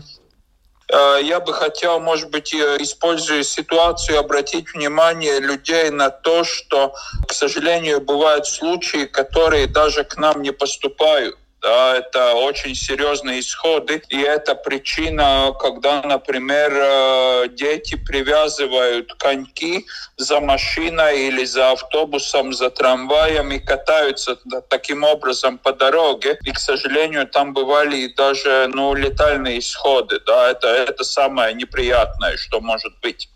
Э, 0.92 1.20
я 1.24 1.40
бы 1.40 1.54
хотел, 1.54 2.00
может 2.00 2.30
быть, 2.30 2.54
используя 2.54 3.44
ситуацию, 3.44 4.20
обратить 4.20 4.74
внимание 4.74 5.40
людей 5.40 5.90
на 5.90 6.10
то, 6.10 6.44
что, 6.44 6.94
к 7.28 7.34
сожалению, 7.34 8.02
бывают 8.02 8.46
случаи, 8.46 9.06
которые 9.06 9.68
даже 9.68 10.04
к 10.04 10.18
нам 10.18 10.42
не 10.42 10.52
поступают. 10.52 11.38
Да, 11.64 11.96
это 11.96 12.34
очень 12.34 12.76
серьезные 12.76 13.40
исходы, 13.40 14.04
и 14.10 14.20
это 14.20 14.54
причина, 14.54 15.54
когда, 15.58 16.02
например, 16.02 16.74
э, 16.76 17.48
дети 17.52 17.96
привязывают 17.96 19.14
коньки 19.14 19.86
за 20.18 20.42
машиной 20.42 21.28
или 21.28 21.46
за 21.46 21.72
автобусом, 21.72 22.52
за 22.52 22.70
трамваем 22.70 23.50
и 23.54 23.60
катаются 23.60 24.38
таким 24.70 25.06
образом 25.06 25.58
по 25.58 25.72
дороге. 25.72 26.38
И, 26.44 26.52
к 26.52 26.60
сожалению, 26.60 27.28
там 27.28 27.54
бывали 27.54 28.08
даже 28.08 28.70
ну, 28.74 28.94
летальные 28.94 29.60
исходы. 29.60 30.20
Да, 30.26 30.52
это, 30.52 30.68
это 30.68 31.06
самое 31.06 31.54
неприятное, 31.54 32.36
что 32.36 32.60
может 32.60 32.92
быть. 33.02 33.30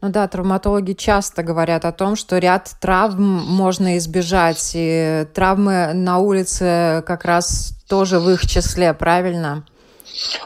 Ну 0.00 0.10
да, 0.10 0.28
травматологи 0.28 0.92
часто 0.92 1.42
говорят 1.42 1.84
о 1.84 1.90
том, 1.92 2.14
что 2.14 2.38
ряд 2.38 2.70
травм 2.80 3.20
можно 3.20 3.98
избежать, 3.98 4.72
и 4.74 5.26
травмы 5.34 5.92
на 5.92 6.18
улице 6.18 7.02
как 7.04 7.24
раз 7.24 7.72
тоже 7.88 8.20
в 8.20 8.30
их 8.30 8.46
числе, 8.46 8.94
правильно? 8.94 9.64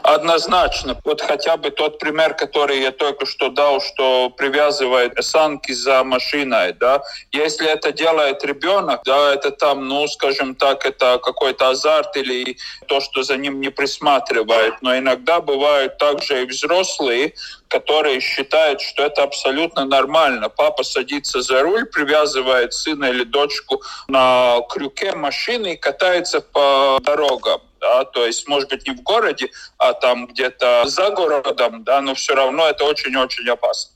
Однозначно. 0.03 0.97
Вот 1.03 1.21
хотя 1.21 1.57
бы 1.57 1.69
тот 1.71 1.99
пример, 1.99 2.33
который 2.33 2.81
я 2.81 2.91
только 2.91 3.25
что 3.25 3.49
дал, 3.49 3.81
что 3.81 4.29
привязывает 4.29 5.23
санки 5.23 5.71
за 5.71 6.03
машиной, 6.03 6.73
да. 6.73 7.01
Если 7.31 7.67
это 7.67 7.91
делает 7.91 8.43
ребенок, 8.43 9.01
да, 9.05 9.33
это 9.33 9.51
там, 9.51 9.87
ну, 9.87 10.07
скажем 10.07 10.55
так, 10.55 10.85
это 10.85 11.19
какой-то 11.23 11.69
азарт 11.69 12.15
или 12.17 12.57
то, 12.87 12.99
что 12.99 13.23
за 13.23 13.37
ним 13.37 13.61
не 13.61 13.69
присматривает. 13.69 14.75
Но 14.81 14.97
иногда 14.97 15.39
бывают 15.39 15.97
также 15.97 16.43
и 16.43 16.45
взрослые, 16.45 17.33
которые 17.67 18.19
считают, 18.19 18.81
что 18.81 19.03
это 19.03 19.23
абсолютно 19.23 19.85
нормально. 19.85 20.49
Папа 20.49 20.83
садится 20.83 21.41
за 21.41 21.61
руль, 21.61 21.85
привязывает 21.85 22.73
сына 22.73 23.05
или 23.05 23.23
дочку 23.23 23.81
на 24.07 24.61
крюке 24.69 25.13
машины 25.15 25.73
и 25.73 25.77
катается 25.77 26.41
по 26.41 26.99
дорогам 27.01 27.61
да, 27.83 28.05
то 28.05 28.25
есть, 28.25 28.47
может 28.47 28.69
быть, 28.69 28.87
не 28.87 28.95
в 28.95 29.03
городе, 29.03 29.49
а 29.77 29.93
там 29.93 30.27
где-то 30.27 30.83
за 30.85 31.09
городом, 31.11 31.83
да, 31.83 32.01
но 32.01 32.15
все 32.15 32.33
равно 32.33 32.65
это 32.65 32.85
очень-очень 32.85 33.49
опасно. 33.49 33.91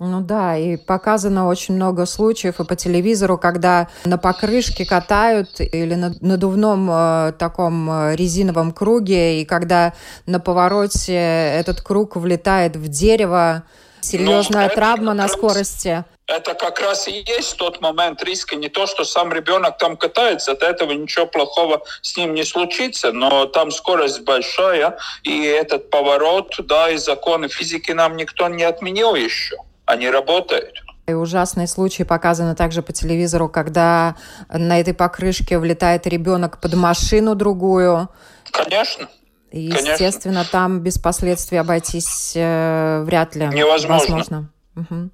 Ну 0.00 0.20
да, 0.20 0.56
и 0.56 0.76
показано 0.76 1.48
очень 1.48 1.74
много 1.74 2.06
случаев 2.06 2.60
и 2.60 2.64
по 2.64 2.76
телевизору, 2.76 3.36
когда 3.36 3.88
на 4.04 4.16
покрышке 4.16 4.86
катают 4.86 5.60
или 5.60 5.94
на 5.94 6.14
надувном 6.20 6.88
э, 6.88 7.32
таком 7.36 7.90
э, 7.90 8.14
резиновом 8.14 8.70
круге, 8.70 9.42
и 9.42 9.44
когда 9.44 9.94
на 10.26 10.38
повороте 10.38 11.14
этот 11.14 11.80
круг 11.80 12.14
влетает 12.14 12.76
в 12.76 12.86
дерево, 12.86 13.64
серьезная 14.00 14.68
ну, 14.68 14.74
травма 14.76 15.14
на 15.14 15.26
скорости 15.26 16.04
это 16.28 16.54
как 16.54 16.78
раз 16.78 17.08
и 17.08 17.24
есть 17.26 17.56
тот 17.56 17.80
момент 17.80 18.22
риска, 18.22 18.54
не 18.54 18.68
то, 18.68 18.86
что 18.86 19.04
сам 19.04 19.32
ребенок 19.32 19.78
там 19.78 19.96
катается, 19.96 20.52
от 20.52 20.62
этого 20.62 20.92
ничего 20.92 21.26
плохого 21.26 21.82
с 22.02 22.16
ним 22.16 22.34
не 22.34 22.44
случится, 22.44 23.12
но 23.12 23.46
там 23.46 23.70
скорость 23.70 24.20
большая, 24.20 24.98
и 25.22 25.42
этот 25.44 25.90
поворот, 25.90 26.54
да, 26.58 26.90
и 26.90 26.98
законы 26.98 27.48
физики 27.48 27.92
нам 27.92 28.16
никто 28.16 28.46
не 28.48 28.62
отменил 28.62 29.14
еще, 29.14 29.56
они 29.86 30.10
работают. 30.10 30.82
И 31.06 31.14
ужасные 31.14 31.66
случаи 31.66 32.02
показаны 32.02 32.54
также 32.54 32.82
по 32.82 32.92
телевизору, 32.92 33.48
когда 33.48 34.14
на 34.52 34.78
этой 34.78 34.92
покрышке 34.92 35.58
влетает 35.58 36.06
ребенок 36.06 36.60
под 36.60 36.74
машину 36.74 37.34
другую. 37.34 38.10
Конечно. 38.50 39.08
И, 39.50 39.60
естественно, 39.60 40.34
Конечно. 40.34 40.52
там 40.52 40.80
без 40.80 40.98
последствий 40.98 41.56
обойтись 41.56 42.32
э, 42.36 43.02
вряд 43.06 43.34
ли 43.34 43.46
невозможно. 43.46 44.16
Возможно. 44.16 44.50
Угу. 44.76 45.10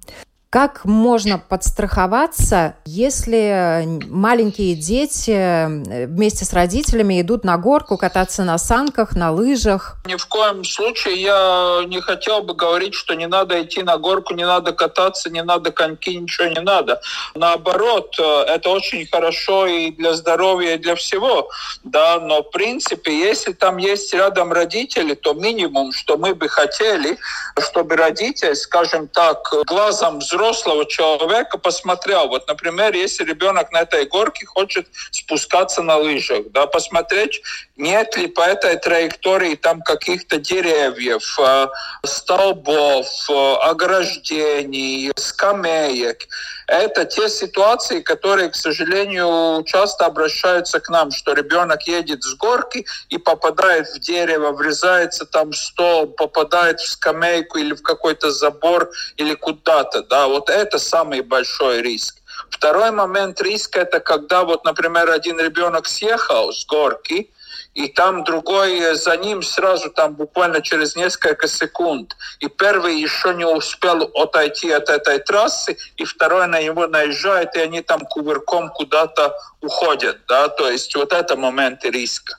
Как 0.55 0.85
можно 0.85 1.37
подстраховаться, 1.37 2.77
если 2.85 3.83
маленькие 4.07 4.75
дети 4.75 5.31
э, 5.31 6.05
вместе 6.05 6.45
с 6.45 6.53
родителями 6.53 7.19
идут 7.19 7.43
на 7.43 7.57
горку 7.57 7.97
кататься 7.97 8.45
на 8.45 8.57
санках, 8.57 9.17
на 9.17 9.31
лыжах? 9.33 9.97
Ни 10.05 10.15
в 10.15 10.25
коем 10.27 10.63
случае 10.63 11.21
я 11.21 11.81
не 11.87 11.99
хотел 11.99 12.41
бы 12.41 12.53
говорить, 12.53 12.93
что 12.93 13.15
не 13.15 13.27
надо 13.27 13.61
идти 13.61 13.83
на 13.83 13.97
горку, 13.97 14.33
не 14.33 14.45
надо 14.45 14.71
кататься, 14.71 15.29
не 15.29 15.43
надо 15.43 15.73
коньки, 15.73 16.15
ничего 16.15 16.47
не 16.47 16.61
надо. 16.61 17.01
Наоборот, 17.33 18.15
э, 18.17 18.23
это 18.47 18.69
очень 18.69 19.05
хорошо 19.07 19.67
и 19.67 19.91
для 19.91 20.13
здоровья, 20.13 20.75
и 20.75 20.77
для 20.77 20.95
всего. 20.95 21.49
Да, 21.83 22.17
но 22.21 22.43
в 22.43 22.49
принципе, 22.51 23.11
если 23.19 23.51
там 23.51 23.75
есть 23.75 24.13
рядом 24.13 24.53
родители, 24.53 25.15
то 25.15 25.33
минимум, 25.33 25.91
что 25.91 26.15
мы 26.15 26.33
бы 26.33 26.47
хотели, 26.47 27.17
чтобы 27.59 27.97
родитель, 27.97 28.55
скажем 28.55 29.09
так, 29.09 29.51
глазом 29.65 30.19
взрослых 30.19 30.44
взрослого 30.45 30.85
человека 30.85 31.57
посмотрел. 31.57 32.27
Вот, 32.27 32.47
например, 32.47 32.93
если 32.93 33.23
ребенок 33.23 33.71
на 33.71 33.81
этой 33.81 34.05
горке 34.05 34.45
хочет 34.45 34.87
спускаться 35.11 35.81
на 35.81 35.97
лыжах, 35.97 36.51
да, 36.51 36.67
посмотреть, 36.67 37.41
нет 37.77 38.15
ли 38.17 38.27
по 38.27 38.41
этой 38.41 38.77
траектории 38.77 39.55
там 39.55 39.81
каких-то 39.81 40.37
деревьев, 40.37 41.39
э, 41.39 41.67
столбов, 42.05 43.07
э, 43.29 43.53
ограждений, 43.61 45.11
скамеек. 45.15 46.27
Это 46.67 47.05
те 47.05 47.29
ситуации, 47.29 48.01
которые, 48.01 48.49
к 48.49 48.55
сожалению, 48.55 49.63
часто 49.65 50.05
обращаются 50.05 50.79
к 50.79 50.89
нам, 50.89 51.11
что 51.11 51.33
ребенок 51.33 51.83
едет 51.83 52.23
с 52.23 52.33
горки 52.35 52.85
и 53.09 53.17
попадает 53.17 53.87
в 53.87 53.99
дерево, 53.99 54.51
врезается 54.51 55.25
там 55.25 55.51
в 55.51 55.55
стол, 55.55 56.07
попадает 56.07 56.79
в 56.79 56.89
скамейку 56.89 57.59
или 57.59 57.73
в 57.73 57.83
какой-то 57.83 58.31
забор 58.31 58.89
или 59.17 59.35
куда-то. 59.35 60.03
Да, 60.03 60.27
вот 60.27 60.49
это 60.49 60.79
самый 60.79 61.21
большой 61.21 61.81
риск. 61.81 62.15
Второй 62.49 62.91
момент 62.91 63.41
риска– 63.41 63.79
это 63.81 63.99
когда, 63.99 64.43
вот, 64.43 64.65
например, 64.65 65.09
один 65.09 65.39
ребенок 65.39 65.87
съехал 65.87 66.51
с 66.51 66.65
горки, 66.65 67.31
и 67.75 67.89
там 67.89 68.23
другой 68.23 68.95
за 68.95 69.17
ним 69.17 69.43
сразу 69.43 69.89
там 69.89 70.15
буквально 70.15 70.61
через 70.61 70.95
несколько 70.95 71.47
секунд. 71.47 72.15
И 72.39 72.47
первый 72.47 72.99
еще 72.99 73.33
не 73.35 73.45
успел 73.45 74.09
отойти 74.15 74.71
от 74.71 74.89
этой 74.89 75.19
трассы, 75.19 75.77
и 75.97 76.05
второй 76.05 76.47
на 76.47 76.61
него 76.61 76.87
наезжает, 76.87 77.55
и 77.55 77.59
они 77.59 77.81
там 77.81 77.99
кувырком 77.99 78.69
куда-то 78.69 79.35
уходят. 79.61 80.19
Да? 80.27 80.47
То 80.47 80.69
есть 80.69 80.95
вот 80.95 81.11
это 81.11 81.35
момент 81.35 81.83
риска. 81.83 82.37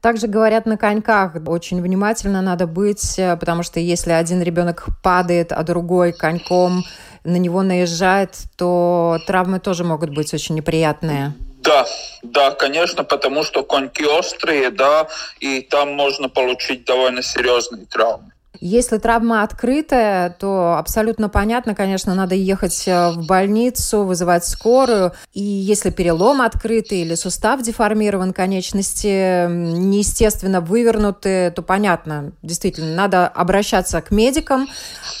Также 0.00 0.26
говорят 0.26 0.64
на 0.64 0.78
коньках, 0.78 1.32
очень 1.46 1.82
внимательно 1.82 2.40
надо 2.40 2.66
быть, 2.66 3.18
э, 3.18 3.36
потому 3.36 3.64
что 3.64 3.80
если 3.80 4.12
один 4.12 4.40
ребенок 4.42 4.86
падает, 5.02 5.50
а 5.50 5.64
другой 5.64 6.12
коньком 6.12 6.84
на 7.24 7.36
него 7.36 7.62
наезжает, 7.62 8.38
то 8.56 9.18
травмы 9.26 9.58
тоже 9.58 9.82
могут 9.82 10.14
быть 10.14 10.32
очень 10.32 10.54
неприятные. 10.54 11.34
Да, 11.60 11.86
да, 12.22 12.52
конечно, 12.52 13.02
потому 13.02 13.42
что 13.42 13.64
коньки 13.64 14.04
острые, 14.04 14.70
да, 14.70 15.08
и 15.40 15.60
там 15.60 15.92
можно 15.92 16.28
получить 16.28 16.84
довольно 16.84 17.22
серьезные 17.22 17.84
травмы. 17.86 18.32
Если 18.60 18.98
травма 18.98 19.42
открытая, 19.42 20.30
то 20.30 20.76
абсолютно 20.76 21.28
понятно, 21.28 21.74
конечно, 21.74 22.14
надо 22.14 22.34
ехать 22.34 22.88
э, 22.88 23.10
в 23.10 23.26
больницу, 23.26 24.02
вызывать 24.02 24.44
скорую. 24.44 25.12
И 25.32 25.42
если 25.42 25.90
перелом 25.90 26.42
открытый 26.42 26.98
или 26.98 27.14
сустав 27.14 27.62
деформирован, 27.62 28.32
конечности 28.32 29.46
неестественно 29.48 30.60
вывернуты, 30.60 31.52
то 31.54 31.62
понятно, 31.62 32.32
действительно, 32.42 32.94
надо 32.94 33.28
обращаться 33.28 34.00
к 34.00 34.10
медикам. 34.10 34.68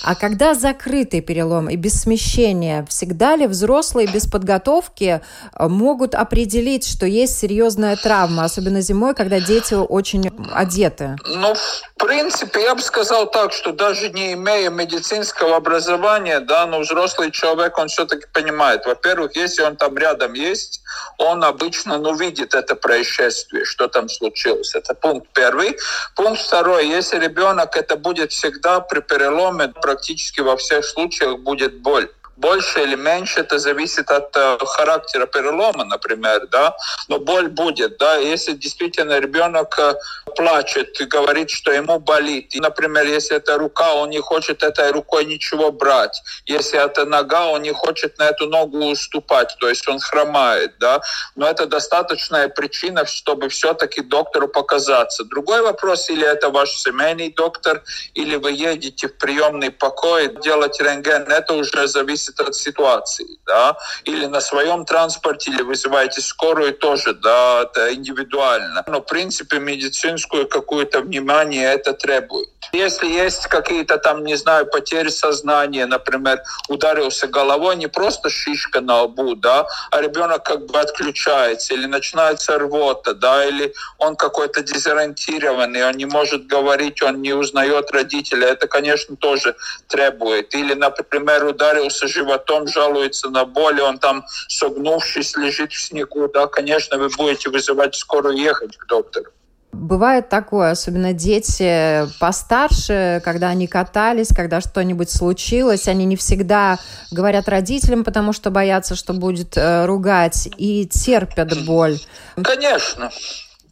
А 0.02 0.14
когда 0.14 0.54
закрытый 0.54 1.20
перелом 1.20 1.68
и 1.68 1.76
без 1.76 2.00
смещения, 2.00 2.84
всегда 2.88 3.36
ли 3.36 3.46
взрослые 3.46 4.08
без 4.08 4.26
подготовки 4.26 5.20
э, 5.52 5.68
могут 5.68 6.14
определить, 6.14 6.88
что 6.88 7.06
есть 7.06 7.38
серьезная 7.38 7.96
травма, 7.96 8.44
особенно 8.44 8.80
зимой, 8.80 9.14
когда 9.14 9.40
дети 9.40 9.74
очень 9.74 10.30
одеты? 10.52 11.16
Ну, 11.26 11.54
в 11.54 11.82
принципе, 11.98 12.62
я 12.62 12.74
бы 12.74 12.80
сказал 12.80 13.27
так, 13.28 13.52
что 13.52 13.72
даже 13.72 14.10
не 14.10 14.32
имея 14.32 14.70
медицинского 14.70 15.56
образования, 15.56 16.40
да, 16.40 16.66
но 16.66 16.80
взрослый 16.80 17.30
человек, 17.30 17.78
он 17.78 17.88
все-таки 17.88 18.26
понимает. 18.32 18.86
Во-первых, 18.86 19.36
если 19.36 19.62
он 19.62 19.76
там 19.76 19.96
рядом 19.96 20.34
есть, 20.34 20.80
он 21.18 21.44
обычно, 21.44 21.98
ну, 21.98 22.14
видит 22.14 22.54
это 22.54 22.74
происшествие, 22.74 23.64
что 23.64 23.88
там 23.88 24.08
случилось. 24.08 24.74
Это 24.74 24.94
пункт 24.94 25.28
первый. 25.34 25.78
Пункт 26.16 26.40
второй. 26.42 26.88
Если 26.88 27.18
ребенок, 27.18 27.76
это 27.76 27.96
будет 27.96 28.32
всегда 28.32 28.80
при 28.80 29.00
переломе, 29.00 29.68
практически 29.68 30.40
во 30.40 30.56
всех 30.56 30.84
случаях 30.84 31.38
будет 31.38 31.80
боль 31.80 32.08
больше 32.38 32.82
или 32.82 32.94
меньше, 32.94 33.40
это 33.40 33.58
зависит 33.58 34.10
от 34.10 34.36
э, 34.36 34.58
характера 34.64 35.26
перелома, 35.26 35.84
например, 35.84 36.46
да, 36.46 36.76
но 37.08 37.18
боль 37.18 37.48
будет, 37.48 37.98
да, 37.98 38.16
если 38.16 38.52
действительно 38.52 39.18
ребенок 39.18 39.78
э, 39.78 39.94
плачет 40.38 41.00
и 41.00 41.04
говорит, 41.04 41.50
что 41.50 41.72
ему 41.72 41.98
болит, 41.98 42.54
и, 42.54 42.60
например, 42.60 43.04
если 43.06 43.36
это 43.36 43.58
рука, 43.58 43.94
он 43.94 44.10
не 44.10 44.20
хочет 44.20 44.62
этой 44.62 44.92
рукой 44.92 45.24
ничего 45.24 45.72
брать, 45.72 46.22
если 46.46 46.78
это 46.78 47.04
нога, 47.04 47.46
он 47.46 47.62
не 47.62 47.72
хочет 47.72 48.18
на 48.18 48.28
эту 48.28 48.46
ногу 48.46 48.78
уступать, 48.86 49.56
то 49.58 49.68
есть 49.68 49.88
он 49.88 49.98
хромает, 49.98 50.78
да, 50.78 51.00
но 51.34 51.48
это 51.48 51.66
достаточная 51.66 52.48
причина, 52.48 53.04
чтобы 53.04 53.48
все-таки 53.48 54.00
доктору 54.00 54.46
показаться. 54.46 55.24
Другой 55.24 55.60
вопрос, 55.62 56.08
или 56.08 56.24
это 56.24 56.50
ваш 56.50 56.70
семейный 56.70 57.32
доктор, 57.32 57.82
или 58.14 58.36
вы 58.36 58.52
едете 58.52 59.08
в 59.08 59.18
приемный 59.18 59.70
покой 59.70 60.36
делать 60.40 60.80
рентген, 60.80 61.22
это 61.22 61.54
уже 61.54 61.88
зависит 61.88 62.38
от 62.40 62.54
ситуации, 62.54 63.26
да, 63.44 63.76
или 64.04 64.26
на 64.26 64.40
своем 64.40 64.84
транспорте, 64.84 65.50
или 65.50 65.62
вызываете 65.62 66.20
скорую 66.20 66.74
тоже, 66.74 67.14
да, 67.14 67.62
это 67.62 67.92
индивидуально. 67.92 68.84
Но, 68.86 69.00
в 69.00 69.06
принципе, 69.06 69.58
медицинскую 69.58 70.27
какое-то 70.28 71.00
внимание 71.00 71.72
это 71.72 71.92
требует. 71.92 72.48
Если 72.72 73.06
есть 73.06 73.46
какие-то 73.46 73.98
там, 73.98 74.24
не 74.24 74.36
знаю, 74.36 74.66
потери 74.66 75.08
сознания, 75.08 75.86
например, 75.86 76.42
ударился 76.68 77.26
головой, 77.26 77.76
не 77.76 77.86
просто 77.86 78.28
шишка 78.28 78.80
на 78.80 79.02
лбу, 79.02 79.34
да, 79.34 79.66
а 79.90 80.02
ребенок 80.02 80.44
как 80.44 80.66
бы 80.66 80.78
отключается, 80.78 81.74
или 81.74 81.86
начинается 81.86 82.58
рвота, 82.58 83.14
да, 83.14 83.46
или 83.46 83.72
он 83.98 84.16
какой-то 84.16 84.62
дезориентированный, 84.62 85.86
он 85.86 85.94
не 85.94 86.04
может 86.04 86.46
говорить, 86.46 87.02
он 87.02 87.22
не 87.22 87.32
узнает 87.32 87.90
родителя, 87.90 88.48
это, 88.48 88.68
конечно, 88.68 89.16
тоже 89.16 89.56
требует. 89.88 90.54
Или, 90.54 90.74
например, 90.74 91.44
ударился 91.46 92.06
животом, 92.06 92.68
жалуется 92.68 93.30
на 93.30 93.44
боль, 93.44 93.80
он 93.80 93.98
там 93.98 94.24
согнувшись 94.48 95.36
лежит 95.36 95.72
в 95.72 95.80
снегу, 95.80 96.28
да, 96.28 96.46
конечно, 96.46 96.98
вы 96.98 97.08
будете 97.08 97.48
вызывать 97.48 97.94
скорую 97.94 98.36
ехать 98.36 98.76
к 98.76 98.86
доктору. 98.86 99.30
Бывает 99.70 100.30
такое, 100.30 100.70
особенно 100.70 101.12
дети 101.12 102.08
постарше, 102.18 103.20
когда 103.24 103.48
они 103.48 103.66
катались, 103.66 104.28
когда 104.28 104.60
что-нибудь 104.62 105.10
случилось, 105.10 105.88
они 105.88 106.06
не 106.06 106.16
всегда 106.16 106.78
говорят 107.10 107.48
родителям, 107.48 108.02
потому 108.02 108.32
что 108.32 108.50
боятся, 108.50 108.94
что 108.94 109.12
будет 109.12 109.56
э, 109.56 109.84
ругать, 109.84 110.48
и 110.56 110.86
терпят 110.86 111.66
боль. 111.66 111.98
Конечно. 112.42 113.10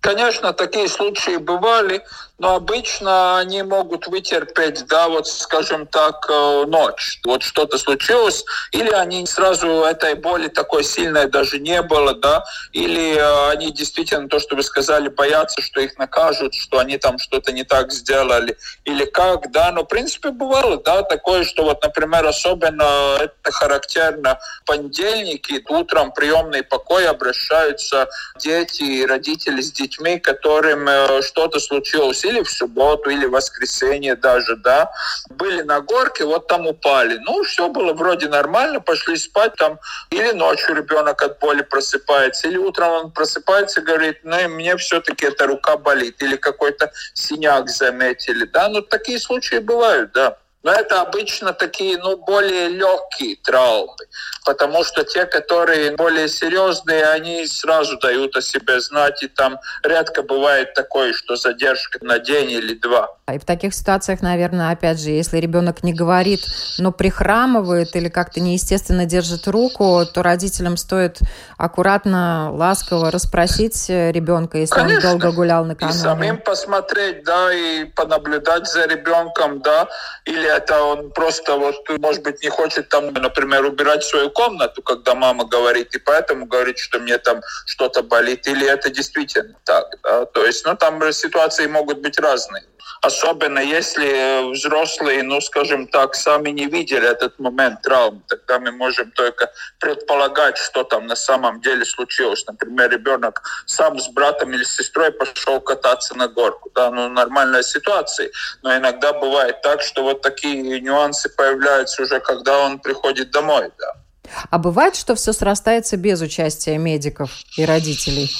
Конечно, 0.00 0.52
такие 0.52 0.88
случаи 0.88 1.38
бывали, 1.38 2.04
но 2.38 2.56
обычно 2.56 3.38
они 3.38 3.62
могут 3.62 4.06
вытерпеть, 4.08 4.86
да, 4.86 5.08
вот, 5.08 5.26
скажем 5.26 5.86
так, 5.86 6.26
э, 6.28 6.64
ночь. 6.66 7.20
Вот 7.24 7.42
что-то 7.42 7.78
случилось, 7.78 8.44
или 8.72 8.90
они 8.90 9.26
сразу 9.26 9.66
этой 9.84 10.14
боли 10.14 10.48
такой 10.48 10.84
сильной 10.84 11.28
даже 11.28 11.58
не 11.58 11.80
было, 11.82 12.14
да, 12.14 12.44
или 12.72 13.16
э, 13.16 13.50
они 13.50 13.72
действительно, 13.72 14.28
то, 14.28 14.38
что 14.38 14.54
вы 14.54 14.62
сказали, 14.62 15.08
боятся, 15.08 15.62
что 15.62 15.80
их 15.80 15.96
накажут, 15.96 16.54
что 16.54 16.78
они 16.78 16.98
там 16.98 17.18
что-то 17.18 17.52
не 17.52 17.64
так 17.64 17.90
сделали, 17.90 18.56
или 18.84 19.06
как, 19.06 19.50
да, 19.50 19.72
но, 19.72 19.82
в 19.82 19.86
принципе, 19.86 20.30
бывало, 20.30 20.76
да, 20.76 21.02
такое, 21.02 21.44
что 21.44 21.64
вот, 21.64 21.82
например, 21.82 22.26
особенно 22.26 23.16
это 23.18 23.50
характерно 23.50 24.38
понедельники, 24.66 25.64
утром 25.68 26.12
приемный 26.12 26.62
покой 26.62 27.06
обращаются 27.08 28.08
дети 28.38 28.82
и 28.82 29.06
родители 29.06 29.62
с 29.62 29.72
детьми, 29.72 30.18
которым 30.18 30.86
э, 30.86 31.22
что-то 31.22 31.60
случилось, 31.60 32.25
или 32.26 32.42
в 32.42 32.50
субботу, 32.50 33.10
или 33.10 33.26
в 33.26 33.30
воскресенье 33.30 34.16
даже, 34.16 34.56
да, 34.56 34.90
были 35.30 35.62
на 35.62 35.80
горке, 35.80 36.24
вот 36.24 36.46
там 36.46 36.66
упали. 36.66 37.18
Ну, 37.24 37.42
все 37.44 37.68
было 37.68 37.92
вроде 37.92 38.28
нормально, 38.28 38.80
пошли 38.80 39.16
спать 39.16 39.54
там, 39.56 39.78
или 40.10 40.32
ночью 40.32 40.74
ребенок 40.74 41.22
от 41.22 41.38
боли 41.38 41.62
просыпается, 41.62 42.48
или 42.48 42.56
утром 42.56 42.92
он 42.92 43.10
просыпается 43.12 43.80
и 43.80 43.84
говорит, 43.84 44.18
ну, 44.24 44.48
мне 44.48 44.76
все-таки 44.76 45.26
эта 45.26 45.46
рука 45.46 45.76
болит, 45.76 46.22
или 46.22 46.36
какой-то 46.36 46.90
синяк 47.14 47.68
заметили, 47.68 48.44
да, 48.44 48.68
ну, 48.68 48.82
такие 48.82 49.18
случаи 49.18 49.58
бывают, 49.58 50.12
да. 50.12 50.36
Но 50.62 50.72
это 50.72 51.00
обычно 51.00 51.52
такие, 51.52 51.96
ну, 51.98 52.16
более 52.16 52.68
легкие 52.68 53.36
травмы, 53.36 54.04
потому 54.46 54.84
что 54.84 55.04
те, 55.04 55.26
которые 55.26 55.96
более 55.96 56.28
серьезные, 56.28 57.04
они 57.06 57.46
сразу 57.46 57.98
дают 57.98 58.36
о 58.36 58.40
себе 58.40 58.80
знать, 58.80 59.22
и 59.22 59.28
там 59.28 59.58
редко 59.82 60.22
бывает 60.22 60.72
такое, 60.72 61.12
что 61.12 61.34
задержка 61.36 61.98
на 62.00 62.20
день 62.20 62.52
или 62.52 62.74
два. 62.74 63.08
И 63.32 63.38
в 63.38 63.44
таких 63.44 63.74
ситуациях, 63.74 64.22
наверное, 64.22 64.70
опять 64.70 65.00
же, 65.00 65.10
если 65.10 65.38
ребенок 65.38 65.82
не 65.82 65.92
говорит, 65.92 66.40
но 66.78 66.92
прихрамывает 66.92 67.96
или 67.96 68.08
как-то 68.08 68.40
неестественно 68.40 69.04
держит 69.04 69.48
руку, 69.48 70.02
то 70.06 70.22
родителям 70.22 70.76
стоит 70.76 71.18
аккуратно, 71.58 72.52
ласково 72.52 73.10
расспросить 73.10 73.88
ребенка, 73.88 74.58
если 74.58 74.76
Конечно. 74.76 75.10
он 75.10 75.18
долго 75.18 75.34
гулял 75.34 75.64
накануне. 75.64 75.98
И 75.98 76.00
самим 76.00 76.38
посмотреть, 76.38 77.24
да, 77.24 77.52
и 77.52 77.84
понаблюдать 77.84 78.68
за 78.68 78.86
ребенком, 78.86 79.60
да, 79.60 79.88
или 80.24 80.46
это 80.48 80.80
он 80.84 81.10
просто 81.10 81.56
вот, 81.56 81.74
может 81.98 82.22
быть, 82.22 82.44
не 82.44 82.48
хочет 82.48 82.88
там, 82.88 83.12
например, 83.12 83.64
убирать 83.64 84.04
свою 84.04 84.30
комнату, 84.36 84.82
когда 84.82 85.14
мама 85.14 85.44
говорит, 85.44 85.94
и 85.94 85.98
поэтому 85.98 86.46
говорит, 86.46 86.78
что 86.78 86.98
мне 86.98 87.18
там 87.18 87.40
что-то 87.66 88.02
болит, 88.02 88.46
или 88.46 88.66
это 88.66 88.90
действительно 88.90 89.56
так, 89.64 89.86
да? 90.02 90.26
то 90.26 90.44
есть, 90.44 90.66
ну, 90.66 90.76
там 90.76 91.12
ситуации 91.12 91.66
могут 91.66 91.98
быть 91.98 92.18
разные. 92.18 92.62
Особенно 93.02 93.60
если 93.60 94.52
взрослые, 94.52 95.22
ну, 95.22 95.40
скажем 95.40 95.86
так, 95.86 96.14
сами 96.14 96.50
не 96.50 96.66
видели 96.66 97.08
этот 97.08 97.38
момент 97.38 97.82
травмы, 97.82 98.20
тогда 98.28 98.58
мы 98.58 98.72
можем 98.72 99.10
только 99.12 99.50
предполагать, 99.80 100.56
что 100.58 100.84
там 100.84 101.06
на 101.06 101.16
самом 101.16 101.60
деле 101.60 101.84
случилось. 101.84 102.44
Например, 102.46 102.90
ребенок 102.90 103.42
сам 103.66 103.98
с 103.98 104.08
братом 104.08 104.52
или 104.54 104.64
с 104.64 104.76
сестрой 104.76 105.12
пошел 105.12 105.60
кататься 105.60 106.14
на 106.16 106.28
горку. 106.28 106.70
Да, 106.74 106.90
ну, 106.90 107.08
нормальная 107.08 107.62
ситуация. 107.62 108.30
Но 108.62 108.76
иногда 108.76 109.12
бывает 109.12 109.62
так, 109.62 109.82
что 109.82 110.02
вот 110.02 110.22
такие 110.22 110.80
нюансы 110.80 111.28
появляются 111.28 112.02
уже, 112.02 112.20
когда 112.20 112.58
он 112.58 112.78
приходит 112.78 113.30
домой, 113.30 113.70
да. 113.78 114.05
А 114.50 114.58
бывает, 114.58 114.96
что 114.96 115.14
все 115.14 115.32
срастается 115.32 115.96
без 115.96 116.20
участия 116.20 116.78
медиков 116.78 117.30
и 117.56 117.64
родителей? 117.64 118.30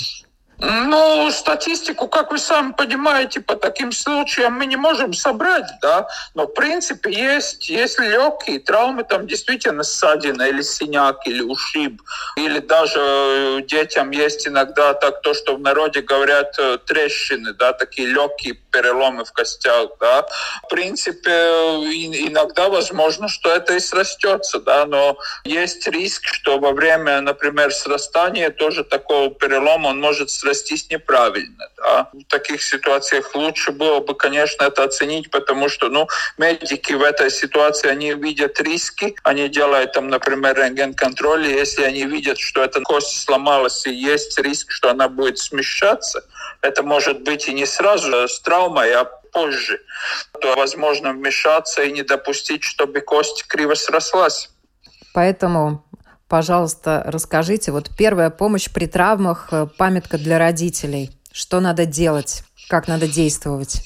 Ну, 0.59 1.31
статистику, 1.31 2.09
как 2.09 2.31
вы 2.31 2.39
сами 2.39 2.73
понимаете, 2.73 3.41
по 3.41 3.57
таким 3.57 3.93
случаям 3.93 4.55
мы 4.55 4.65
не 4.65 4.77
можем 4.77 5.13
собрать, 5.13 5.71
да, 5.83 6.09
но 6.35 6.47
в 6.47 6.55
принципе 6.55 7.13
есть, 7.13 7.69
если 7.69 8.07
легкие 8.07 8.61
травмы, 8.61 9.05
там 9.05 9.27
действительно 9.27 9.83
ссадина 9.83 10.45
или 10.45 10.63
синяк, 10.63 11.27
или 11.27 11.43
ушиб, 11.43 12.01
или 12.37 12.61
даже 12.61 12.99
э, 12.99 13.63
детям 13.67 14.11
есть 14.13 14.49
иногда 14.49 14.95
так 14.95 15.21
то, 15.21 15.35
что 15.35 15.57
в 15.57 15.61
народе 15.61 16.01
говорят 16.01 16.59
э, 16.59 16.79
трещины, 16.87 17.53
да, 17.53 17.75
такие 17.75 18.09
легкие 18.09 18.55
переломы 18.55 19.27
в 19.27 19.33
костях, 19.33 19.91
да. 20.01 20.27
В 20.65 20.69
принципе, 20.69 21.31
иногда 21.31 22.71
возможно, 22.71 23.29
что 23.29 23.51
это 23.51 23.75
и 23.75 23.79
срастется, 23.79 24.61
да, 24.61 24.87
но 24.87 25.19
есть 25.45 25.87
риск, 25.87 26.23
что 26.25 26.59
во 26.59 26.73
время, 26.73 27.21
например, 27.21 27.75
срастания 27.75 28.49
тоже 28.49 28.85
такого 28.85 29.29
перелома 29.31 29.89
он 29.89 30.01
может 30.01 30.31
срастаться 30.31 30.46
разрастись 30.47 30.89
неправильно. 30.91 31.69
Да. 31.77 32.09
В 32.13 32.25
таких 32.25 32.63
ситуациях 32.63 33.35
лучше 33.35 33.73
было 33.73 34.01
бы, 34.01 34.15
конечно, 34.15 34.65
это 34.65 34.85
оценить, 34.85 35.31
потому 35.31 35.69
что 35.69 35.89
ну, 35.89 36.09
медики 36.39 36.93
в 36.93 37.03
этой 37.03 37.31
ситуации, 37.31 37.89
они 37.89 38.15
видят 38.15 38.61
риски, 38.61 39.15
они 39.23 39.49
делают 39.49 39.93
там, 39.93 40.09
например, 40.09 40.57
рентген-контроль, 40.57 41.47
если 41.47 41.83
они 41.83 42.05
видят, 42.07 42.39
что 42.39 42.63
эта 42.63 42.81
кость 42.81 43.25
сломалась 43.25 43.87
и 43.87 43.93
есть 43.93 44.39
риск, 44.39 44.71
что 44.71 44.91
она 44.91 45.09
будет 45.09 45.39
смещаться, 45.39 46.25
это 46.63 46.83
может 46.83 47.23
быть 47.23 47.49
и 47.49 47.53
не 47.53 47.67
сразу 47.67 48.29
с 48.29 48.41
травмой, 48.41 48.93
а 48.93 49.05
позже, 49.05 49.81
то 50.41 50.57
возможно 50.57 51.13
вмешаться 51.13 51.83
и 51.83 51.93
не 51.93 52.03
допустить, 52.03 52.63
чтобы 52.63 53.01
кость 53.01 53.45
криво 53.47 53.75
срослась. 53.75 54.49
Поэтому 55.13 55.83
Пожалуйста, 56.29 57.05
расскажите, 57.07 57.71
вот 57.71 57.91
первая 57.97 58.31
помощь 58.31 58.69
при 58.69 58.87
травмах, 58.87 59.49
э, 59.53 59.67
памятка 59.79 60.19
для 60.19 60.39
родителей. 60.39 61.13
Что 61.31 61.61
надо 61.61 61.87
делать? 61.87 62.43
Как 62.69 62.89
надо 62.89 63.07
действовать? 63.07 63.81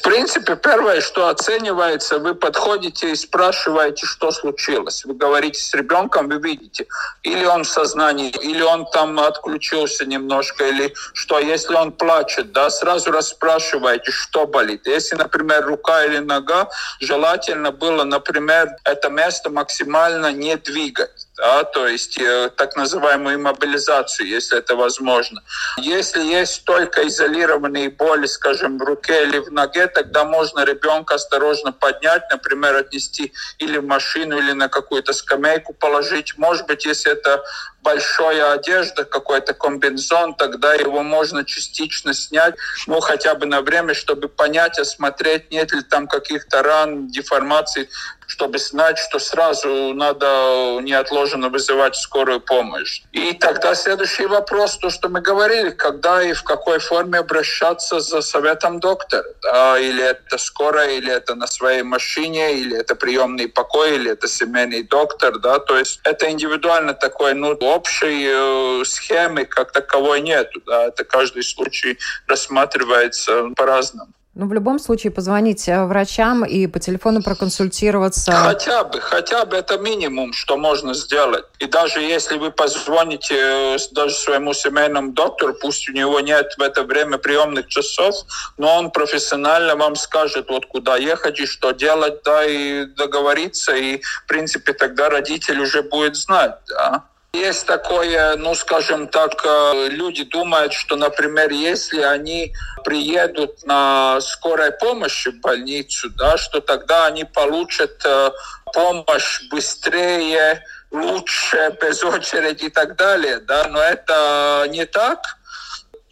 В 0.00 0.02
принципе, 0.02 0.56
первое, 0.56 1.02
что 1.02 1.28
оценивается, 1.28 2.18
вы 2.20 2.34
подходите 2.34 3.10
и 3.10 3.14
спрашиваете, 3.14 4.06
что 4.06 4.30
случилось. 4.30 5.04
Вы 5.04 5.12
говорите 5.12 5.60
с 5.60 5.74
ребенком, 5.74 6.28
вы 6.28 6.38
видите, 6.38 6.86
или 7.22 7.44
он 7.44 7.64
в 7.64 7.68
сознании, 7.68 8.30
или 8.30 8.62
он 8.62 8.86
там 8.92 9.20
отключился 9.20 10.06
немножко, 10.06 10.64
или 10.68 10.94
что. 11.12 11.38
Если 11.38 11.74
он 11.74 11.92
плачет, 11.92 12.52
да, 12.52 12.70
сразу 12.70 13.10
расспрашиваете, 13.10 14.10
что 14.10 14.46
болит. 14.46 14.86
Если, 14.86 15.16
например, 15.16 15.66
рука 15.66 16.04
или 16.06 16.18
нога, 16.18 16.70
желательно 17.00 17.70
было, 17.70 18.04
например, 18.04 18.70
это 18.84 19.10
место 19.10 19.50
максимально 19.50 20.32
не 20.32 20.56
двигать 20.56 21.26
да, 21.40 21.64
то 21.64 21.88
есть 21.88 22.18
э, 22.18 22.50
так 22.54 22.76
называемую 22.76 23.36
иммобилизацию, 23.36 24.28
если 24.28 24.58
это 24.58 24.76
возможно. 24.76 25.42
Если 25.78 26.22
есть 26.22 26.64
только 26.64 27.08
изолированные 27.08 27.88
боли, 27.88 28.26
скажем, 28.26 28.76
в 28.76 28.82
руке 28.82 29.22
или 29.22 29.38
в 29.38 29.50
ноге, 29.50 29.86
тогда 29.86 30.24
можно 30.24 30.66
ребенка 30.66 31.14
осторожно 31.14 31.72
поднять, 31.72 32.24
например, 32.30 32.74
отнести 32.76 33.32
или 33.58 33.78
в 33.78 33.86
машину, 33.86 34.36
или 34.36 34.52
на 34.52 34.68
какую-то 34.68 35.14
скамейку 35.14 35.72
положить. 35.72 36.34
Может 36.36 36.66
быть, 36.66 36.84
если 36.84 37.12
это 37.12 37.42
большая 37.82 38.52
одежда, 38.52 39.04
какой-то 39.04 39.54
комбинзон, 39.54 40.34
тогда 40.34 40.74
его 40.74 41.02
можно 41.02 41.46
частично 41.46 42.12
снять, 42.12 42.54
ну, 42.86 43.00
хотя 43.00 43.34
бы 43.34 43.46
на 43.46 43.62
время, 43.62 43.94
чтобы 43.94 44.28
понять, 44.28 44.78
осмотреть, 44.78 45.50
нет 45.50 45.72
ли 45.72 45.82
там 45.82 46.06
каких-то 46.06 46.62
ран, 46.62 47.08
деформаций, 47.08 47.88
чтобы 48.30 48.58
знать, 48.58 48.96
что 48.98 49.18
сразу 49.18 49.92
надо 49.92 50.78
неотложно 50.82 51.48
вызывать 51.48 51.96
скорую 51.96 52.40
помощь. 52.40 53.02
И 53.10 53.32
тогда 53.32 53.74
следующий 53.74 54.26
вопрос, 54.26 54.76
то, 54.76 54.88
что 54.88 55.08
мы 55.08 55.20
говорили, 55.20 55.70
когда 55.70 56.22
и 56.22 56.32
в 56.32 56.44
какой 56.44 56.78
форме 56.78 57.18
обращаться 57.18 57.98
за 57.98 58.20
советом 58.20 58.78
доктора. 58.78 59.24
Да? 59.42 59.78
Или 59.80 60.04
это 60.04 60.38
скорая, 60.38 60.90
или 60.98 61.12
это 61.12 61.34
на 61.34 61.48
своей 61.48 61.82
машине, 61.82 62.54
или 62.54 62.78
это 62.78 62.94
приемный 62.94 63.48
покой, 63.48 63.96
или 63.96 64.12
это 64.12 64.28
семейный 64.28 64.84
доктор. 64.84 65.38
Да? 65.40 65.58
То 65.58 65.76
есть 65.76 65.98
это 66.04 66.30
индивидуально 66.30 66.94
такой, 66.94 67.34
ну, 67.34 67.54
общей 67.54 68.28
э, 68.30 68.84
схемы 68.84 69.44
как 69.44 69.72
таковой 69.72 70.20
нету. 70.20 70.62
Да? 70.66 70.84
Это 70.84 71.02
каждый 71.02 71.42
случай 71.42 71.98
рассматривается 72.28 73.50
по-разному. 73.56 74.12
Ну, 74.32 74.46
в 74.46 74.52
любом 74.52 74.78
случае, 74.78 75.10
позвонить 75.10 75.68
э, 75.68 75.84
врачам 75.86 76.44
и 76.44 76.68
по 76.68 76.78
телефону 76.78 77.20
проконсультироваться. 77.20 78.30
Хотя 78.30 78.84
бы, 78.84 79.00
хотя 79.00 79.44
бы 79.44 79.56
это 79.56 79.76
минимум, 79.76 80.32
что 80.32 80.56
можно 80.56 80.94
сделать. 80.94 81.44
И 81.58 81.66
даже 81.66 82.00
если 82.00 82.38
вы 82.38 82.52
позвоните 82.52 83.34
э, 83.34 83.78
даже 83.90 84.14
своему 84.14 84.54
семейному 84.54 85.10
доктору, 85.10 85.54
пусть 85.60 85.88
у 85.90 85.92
него 85.92 86.20
нет 86.20 86.54
в 86.56 86.62
это 86.62 86.84
время 86.84 87.18
приемных 87.18 87.66
часов, 87.66 88.14
но 88.56 88.78
он 88.78 88.92
профессионально 88.92 89.74
вам 89.74 89.96
скажет, 89.96 90.48
вот 90.48 90.64
куда 90.66 90.96
ехать 90.96 91.40
и 91.40 91.46
что 91.46 91.72
делать, 91.72 92.22
да, 92.24 92.44
и 92.44 92.84
договориться, 92.84 93.74
и, 93.74 94.00
в 94.00 94.26
принципе, 94.28 94.74
тогда 94.74 95.10
родитель 95.10 95.58
уже 95.58 95.82
будет 95.82 96.14
знать, 96.14 96.54
да. 96.68 97.02
Есть 97.32 97.66
такое, 97.66 98.36
ну, 98.36 98.54
скажем 98.56 99.06
так, 99.06 99.44
э, 99.44 99.88
люди 99.88 100.24
думают, 100.24 100.72
что, 100.72 100.96
например, 100.96 101.50
если 101.50 102.02
они 102.02 102.52
приедут 102.84 103.64
на 103.64 104.20
скорой 104.20 104.72
помощи 104.72 105.30
в 105.30 105.40
больницу, 105.40 106.10
да, 106.10 106.36
что 106.36 106.60
тогда 106.60 107.06
они 107.06 107.24
получат 107.24 108.02
э, 108.04 108.30
помощь 108.72 109.48
быстрее, 109.48 110.64
лучше, 110.90 111.76
без 111.80 112.02
очереди 112.02 112.64
и 112.64 112.70
так 112.70 112.96
далее, 112.96 113.38
да, 113.38 113.68
но 113.68 113.80
это 113.80 114.66
не 114.68 114.84
так 114.84 115.39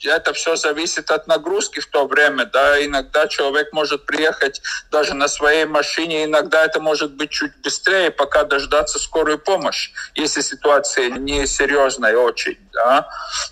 это 0.05 0.33
все 0.33 0.57
зависит 0.57 1.11
от 1.11 1.27
нагрузки 1.27 1.81
в 1.81 1.87
то 1.87 2.07
время. 2.07 2.47
Да, 2.47 2.85
иногда 2.85 3.27
человек 3.27 3.73
может 3.73 4.07
приехать 4.07 4.61
даже 4.91 5.15
на 5.15 5.29
своей 5.29 5.65
машине, 5.65 6.25
иногда 6.25 6.65
это 6.65 6.81
может 6.81 7.13
быть 7.13 7.31
чуть 7.31 7.53
быстрее, 7.63 8.11
пока 8.11 8.45
дождаться 8.45 8.99
скорую 8.99 9.39
помощь, 9.39 9.91
если 10.15 10.41
ситуация 10.41 11.11
не 11.11 11.47
серьезная 11.47 12.17
очень. 12.17 12.59
Да. 12.73 13.09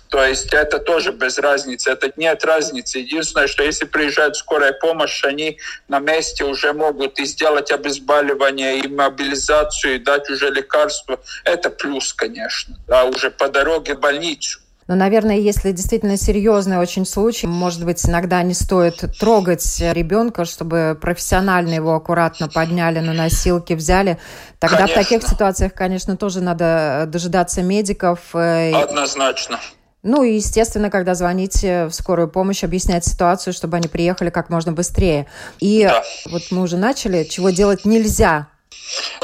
То 0.09 0.23
есть 0.23 0.53
это 0.53 0.79
тоже 0.79 1.11
без 1.11 1.37
разницы, 1.37 1.91
это 1.91 2.11
нет 2.15 2.45
разницы. 2.45 2.99
Единственное, 2.99 3.47
что 3.47 3.63
если 3.63 3.85
приезжает 3.85 4.35
скорая 4.35 4.71
помощь, 4.71 5.23
они 5.25 5.59
на 5.87 5.99
месте 5.99 6.45
уже 6.45 6.71
могут 6.71 7.19
и 7.19 7.25
сделать 7.25 7.71
обезболивание, 7.71 8.79
и 8.79 8.87
мобилизацию, 8.87 9.95
и 9.95 9.99
дать 9.99 10.29
уже 10.29 10.49
лекарства. 10.49 11.19
Это 11.43 11.69
плюс, 11.69 12.13
конечно, 12.13 12.77
да, 12.87 13.03
уже 13.03 13.29
по 13.31 13.49
дороге 13.49 13.95
в 13.95 13.99
больницу. 13.99 14.59
Но, 14.87 14.95
наверное, 14.95 15.37
если 15.37 15.71
действительно 15.71 16.17
серьезный 16.17 16.77
очень 16.77 17.05
случай, 17.05 17.45
может 17.45 17.83
быть, 17.83 18.05
иногда 18.05 18.41
не 18.43 18.53
стоит 18.53 19.03
трогать 19.19 19.79
ребенка, 19.79 20.45
чтобы 20.45 20.97
профессионально 20.99 21.73
его 21.73 21.93
аккуратно 21.93 22.47
подняли 22.47 22.99
на 22.99 23.13
носилки, 23.13 23.73
взяли. 23.73 24.17
Тогда 24.59 24.77
конечно. 24.77 25.01
в 25.01 25.05
таких 25.05 25.27
ситуациях, 25.27 25.73
конечно, 25.73 26.15
тоже 26.15 26.41
надо 26.41 27.05
дожидаться 27.07 27.61
медиков. 27.61 28.19
Э, 28.33 28.71
Однозначно. 28.73 29.59
Ну 30.03 30.23
и, 30.23 30.35
естественно, 30.35 30.89
когда 30.89 31.15
звоните 31.15 31.87
в 31.87 31.91
скорую 31.91 32.29
помощь, 32.29 32.63
объяснять 32.63 33.05
ситуацию, 33.05 33.53
чтобы 33.53 33.75
они 33.75 33.89
приехали 33.89 34.29
как 34.29 34.49
можно 34.49 34.71
быстрее. 34.71 35.27
И 35.59 35.83
да. 35.83 36.01
вот 36.31 36.43
мы 36.51 36.61
уже 36.61 36.77
начали, 36.77 37.25
чего 37.25 37.49
делать 37.49 37.83
нельзя 37.83 38.47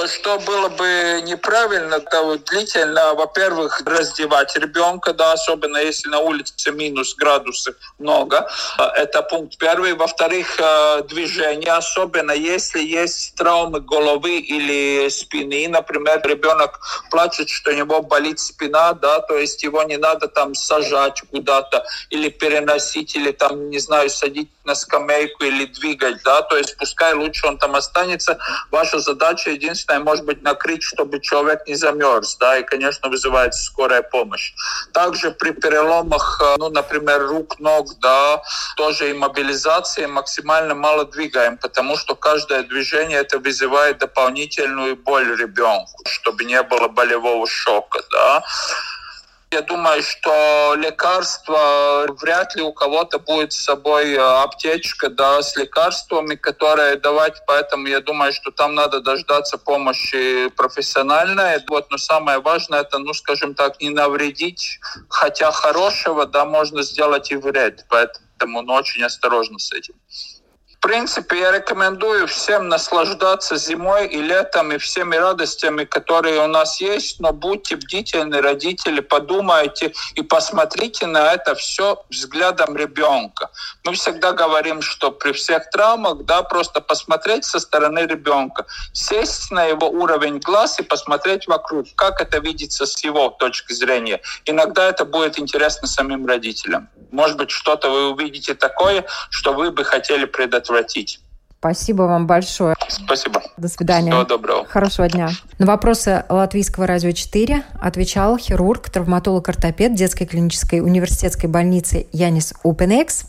что 0.07 0.39
было 0.39 0.69
бы 0.69 1.21
неправильно, 1.23 1.99
то 1.99 2.37
длительно, 2.37 3.13
во-первых, 3.13 3.81
раздевать 3.85 4.55
ребенка, 4.55 5.13
да, 5.13 5.33
особенно 5.33 5.77
если 5.77 6.09
на 6.09 6.19
улице 6.19 6.71
минус 6.71 7.15
градусы 7.15 7.75
много. 7.99 8.47
Это 8.95 9.21
пункт 9.21 9.57
первый. 9.57 9.93
Во-вторых, 9.93 10.59
э, 10.59 11.03
движение, 11.07 11.71
особенно 11.71 12.31
если 12.31 12.81
есть 12.81 13.35
травмы 13.35 13.79
головы 13.79 14.39
или 14.39 15.09
спины. 15.09 15.67
Например, 15.69 16.21
ребенок 16.23 16.79
плачет, 17.09 17.49
что 17.49 17.71
у 17.71 17.73
него 17.73 18.01
болит 18.01 18.39
спина, 18.39 18.93
да, 18.93 19.19
то 19.19 19.37
есть 19.37 19.63
его 19.63 19.83
не 19.83 19.97
надо 19.97 20.27
там 20.27 20.55
сажать 20.55 21.21
куда-то 21.31 21.85
или 22.09 22.29
переносить, 22.29 23.15
или 23.15 23.31
там, 23.31 23.69
не 23.69 23.79
знаю, 23.79 24.09
садить 24.09 24.49
на 24.65 24.75
скамейку 24.75 25.43
или 25.43 25.65
двигать, 25.65 26.23
да, 26.23 26.41
то 26.41 26.57
есть 26.57 26.77
пускай 26.77 27.13
лучше 27.13 27.47
он 27.47 27.57
там 27.57 27.75
останется. 27.75 28.37
Ваша 28.71 28.99
задача 28.99 29.42
единственное, 29.51 29.99
может 29.99 30.25
быть, 30.25 30.41
накрыть, 30.41 30.83
чтобы 30.83 31.19
человек 31.19 31.67
не 31.67 31.75
замерз, 31.75 32.37
да, 32.37 32.57
и, 32.57 32.63
конечно, 32.63 33.09
вызывается 33.09 33.63
скорая 33.63 34.01
помощь. 34.01 34.53
Также 34.93 35.31
при 35.31 35.51
переломах, 35.51 36.41
э, 36.43 36.55
ну, 36.57 36.69
например, 36.69 37.27
рук, 37.27 37.59
ног, 37.59 37.87
да, 37.99 38.41
тоже 38.75 39.09
и 39.09 39.13
мобилизации 39.13 40.05
максимально 40.05 40.75
мало 40.75 41.05
двигаем, 41.05 41.57
потому 41.57 41.97
что 41.97 42.15
каждое 42.15 42.63
движение 42.63 43.19
это 43.19 43.39
вызывает 43.39 43.99
дополнительную 43.99 44.95
боль 44.95 45.35
ребенку, 45.35 46.03
чтобы 46.05 46.43
не 46.45 46.61
было 46.63 46.87
болевого 46.87 47.47
шока, 47.47 48.01
да. 48.11 48.43
Я 49.53 49.61
думаю, 49.61 50.01
что 50.01 50.73
лекарства 50.77 52.07
вряд 52.19 52.55
ли 52.55 52.63
у 52.63 52.73
кого-то 52.73 53.19
будет 53.19 53.53
с 53.53 53.59
собой 53.59 54.13
э, 54.13 54.17
аптечка 54.17 55.09
да, 55.09 55.43
с 55.43 55.55
лекарствами, 55.55 56.33
которые 56.33 56.95
давать, 56.95 57.39
поэтому 57.45 57.85
я 57.85 57.99
думаю, 57.99 58.33
что 58.33 58.49
там 58.49 58.73
надо 58.73 58.99
дождаться 58.99 59.59
помощи 59.59 60.49
профессиональной. 60.57 61.63
Вот, 61.69 61.91
но 61.91 61.99
самое 61.99 62.39
важное 62.39 62.81
это, 62.81 62.97
ну, 62.97 63.13
скажем 63.13 63.53
так, 63.53 63.79
не 63.79 63.91
навредить, 63.91 64.79
хотя 65.07 65.51
хорошего, 65.51 66.25
да, 66.25 66.45
можно 66.45 66.81
сделать 66.81 67.29
и 67.31 67.35
вред, 67.35 67.85
поэтому 67.89 68.63
ну, 68.63 68.73
очень 68.73 69.03
осторожно 69.03 69.59
с 69.59 69.71
этим. 69.71 69.93
Принципе, 70.83 71.39
я 71.39 71.51
рекомендую 71.53 72.27
всем 72.27 72.67
наслаждаться 72.67 73.55
зимой 73.55 74.05
и 74.05 74.21
летом 74.21 74.73
и 74.73 74.77
всеми 74.77 75.15
радостями, 75.15 75.85
которые 75.85 76.43
у 76.43 76.47
нас 76.47 76.81
есть, 76.81 77.21
но 77.21 77.31
будьте 77.31 77.77
бдительны, 77.77 78.41
родители, 78.41 78.99
подумайте 78.99 79.93
и 80.15 80.21
посмотрите 80.21 81.07
на 81.07 81.31
это 81.31 81.55
все 81.55 82.03
взглядом 82.09 82.75
ребенка. 82.75 83.49
Мы 83.85 83.93
всегда 83.93 84.33
говорим, 84.33 84.81
что 84.81 85.11
при 85.11 85.31
всех 85.31 85.69
травмах, 85.69 86.25
да, 86.25 86.43
просто 86.43 86.81
посмотреть 86.81 87.45
со 87.45 87.59
стороны 87.59 87.99
ребенка, 87.99 88.65
сесть 88.91 89.51
на 89.51 89.63
его 89.63 89.87
уровень 89.87 90.39
глаз 90.39 90.79
и 90.81 90.83
посмотреть 90.83 91.47
вокруг, 91.47 91.87
как 91.95 92.19
это 92.19 92.39
видится 92.39 92.85
с 92.85 93.01
его 93.05 93.29
точки 93.29 93.71
зрения. 93.71 94.19
Иногда 94.43 94.89
это 94.89 95.05
будет 95.05 95.39
интересно 95.39 95.87
самим 95.87 96.25
родителям. 96.25 96.89
Может 97.11 97.37
быть, 97.37 97.51
что-то 97.51 97.89
вы 97.89 98.09
увидите 98.09 98.53
такое, 98.53 99.05
что 99.29 99.53
вы 99.53 99.71
бы 99.71 99.85
хотели 99.85 100.25
предотвратить. 100.25 100.72
Спасибо 101.59 102.03
вам 102.03 102.27
большое. 102.27 102.75
Спасибо. 102.89 103.41
До 103.55 103.69
свидания. 103.69 104.11
Всего 104.11 104.25
доброго. 104.25 104.65
Хорошего 104.65 105.07
дня. 105.07 105.29
На 105.59 105.65
вопросы 105.65 106.25
Латвийского 106.27 106.87
радио 106.87 107.11
4 107.11 107.63
отвечал 107.79 108.37
хирург, 108.37 108.89
травматолог-ортопед 108.89 109.95
детской 109.95 110.25
клинической 110.25 110.81
университетской 110.81 111.49
больницы 111.49 112.07
Янис 112.11 112.53
Упенекс. 112.63 113.27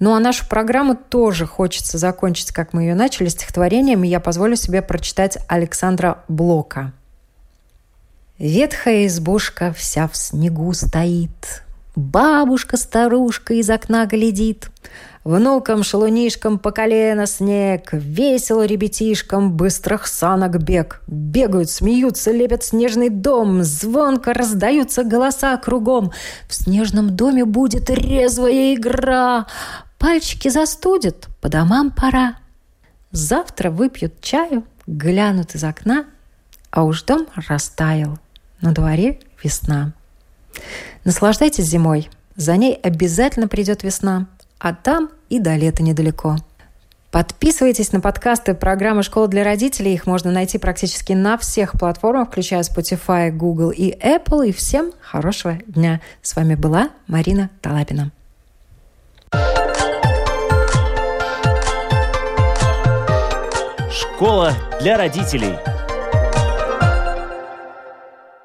Ну 0.00 0.12
а 0.14 0.18
нашу 0.18 0.48
программу 0.48 0.96
тоже 0.96 1.46
хочется 1.46 1.98
закончить, 1.98 2.50
как 2.50 2.72
мы 2.72 2.82
ее 2.82 2.94
начали, 2.96 3.28
стихотворением, 3.28 4.02
и 4.02 4.08
я 4.08 4.18
позволю 4.18 4.56
себе 4.56 4.82
прочитать 4.82 5.38
Александра 5.46 6.24
Блока. 6.26 6.92
Ветхая 8.38 9.06
избушка 9.06 9.72
вся 9.72 10.08
в 10.08 10.16
снегу 10.16 10.72
стоит, 10.72 11.62
Бабушка-старушка 11.96 13.54
из 13.54 13.68
окна 13.68 14.06
глядит, 14.06 14.70
Внукам, 15.22 15.82
шалунишкам 15.82 16.58
по 16.58 16.70
колено 16.70 17.26
снег, 17.26 17.90
Весело 17.92 18.64
ребятишкам 18.64 19.52
быстрых 19.52 20.06
санок 20.06 20.62
бег. 20.62 21.02
Бегают, 21.06 21.68
смеются, 21.68 22.30
лепят 22.30 22.64
снежный 22.64 23.10
дом, 23.10 23.62
Звонко 23.62 24.32
раздаются 24.32 25.04
голоса 25.04 25.58
кругом. 25.58 26.12
В 26.48 26.54
снежном 26.54 27.14
доме 27.14 27.44
будет 27.44 27.90
резвая 27.90 28.74
игра, 28.74 29.46
Пальчики 29.98 30.48
застудят, 30.48 31.28
по 31.42 31.50
домам 31.50 31.90
пора. 31.90 32.36
Завтра 33.12 33.70
выпьют 33.70 34.22
чаю, 34.22 34.64
глянут 34.86 35.54
из 35.54 35.62
окна, 35.62 36.06
А 36.70 36.84
уж 36.84 37.02
дом 37.02 37.26
растаял, 37.46 38.18
на 38.62 38.72
дворе 38.72 39.20
весна. 39.44 39.92
Наслаждайтесь 41.04 41.64
зимой, 41.64 42.08
за 42.36 42.56
ней 42.56 42.74
обязательно 42.74 43.48
придет 43.48 43.82
весна, 43.82 44.26
а 44.60 44.74
там 44.74 45.10
и 45.28 45.40
до 45.40 45.56
лета 45.56 45.82
недалеко. 45.82 46.36
Подписывайтесь 47.10 47.90
на 47.90 48.00
подкасты 48.00 48.54
программы 48.54 49.02
«Школа 49.02 49.26
для 49.26 49.42
родителей». 49.42 49.94
Их 49.94 50.06
можно 50.06 50.30
найти 50.30 50.58
практически 50.58 51.12
на 51.12 51.36
всех 51.38 51.72
платформах, 51.72 52.28
включая 52.28 52.62
Spotify, 52.62 53.30
Google 53.32 53.70
и 53.70 53.90
Apple. 53.90 54.48
И 54.48 54.52
всем 54.52 54.92
хорошего 55.00 55.58
дня. 55.66 56.00
С 56.22 56.36
вами 56.36 56.54
была 56.54 56.90
Марина 57.08 57.50
Талапина. 57.62 58.12
Школа 63.90 64.52
для 64.80 64.96
родителей. 64.96 65.69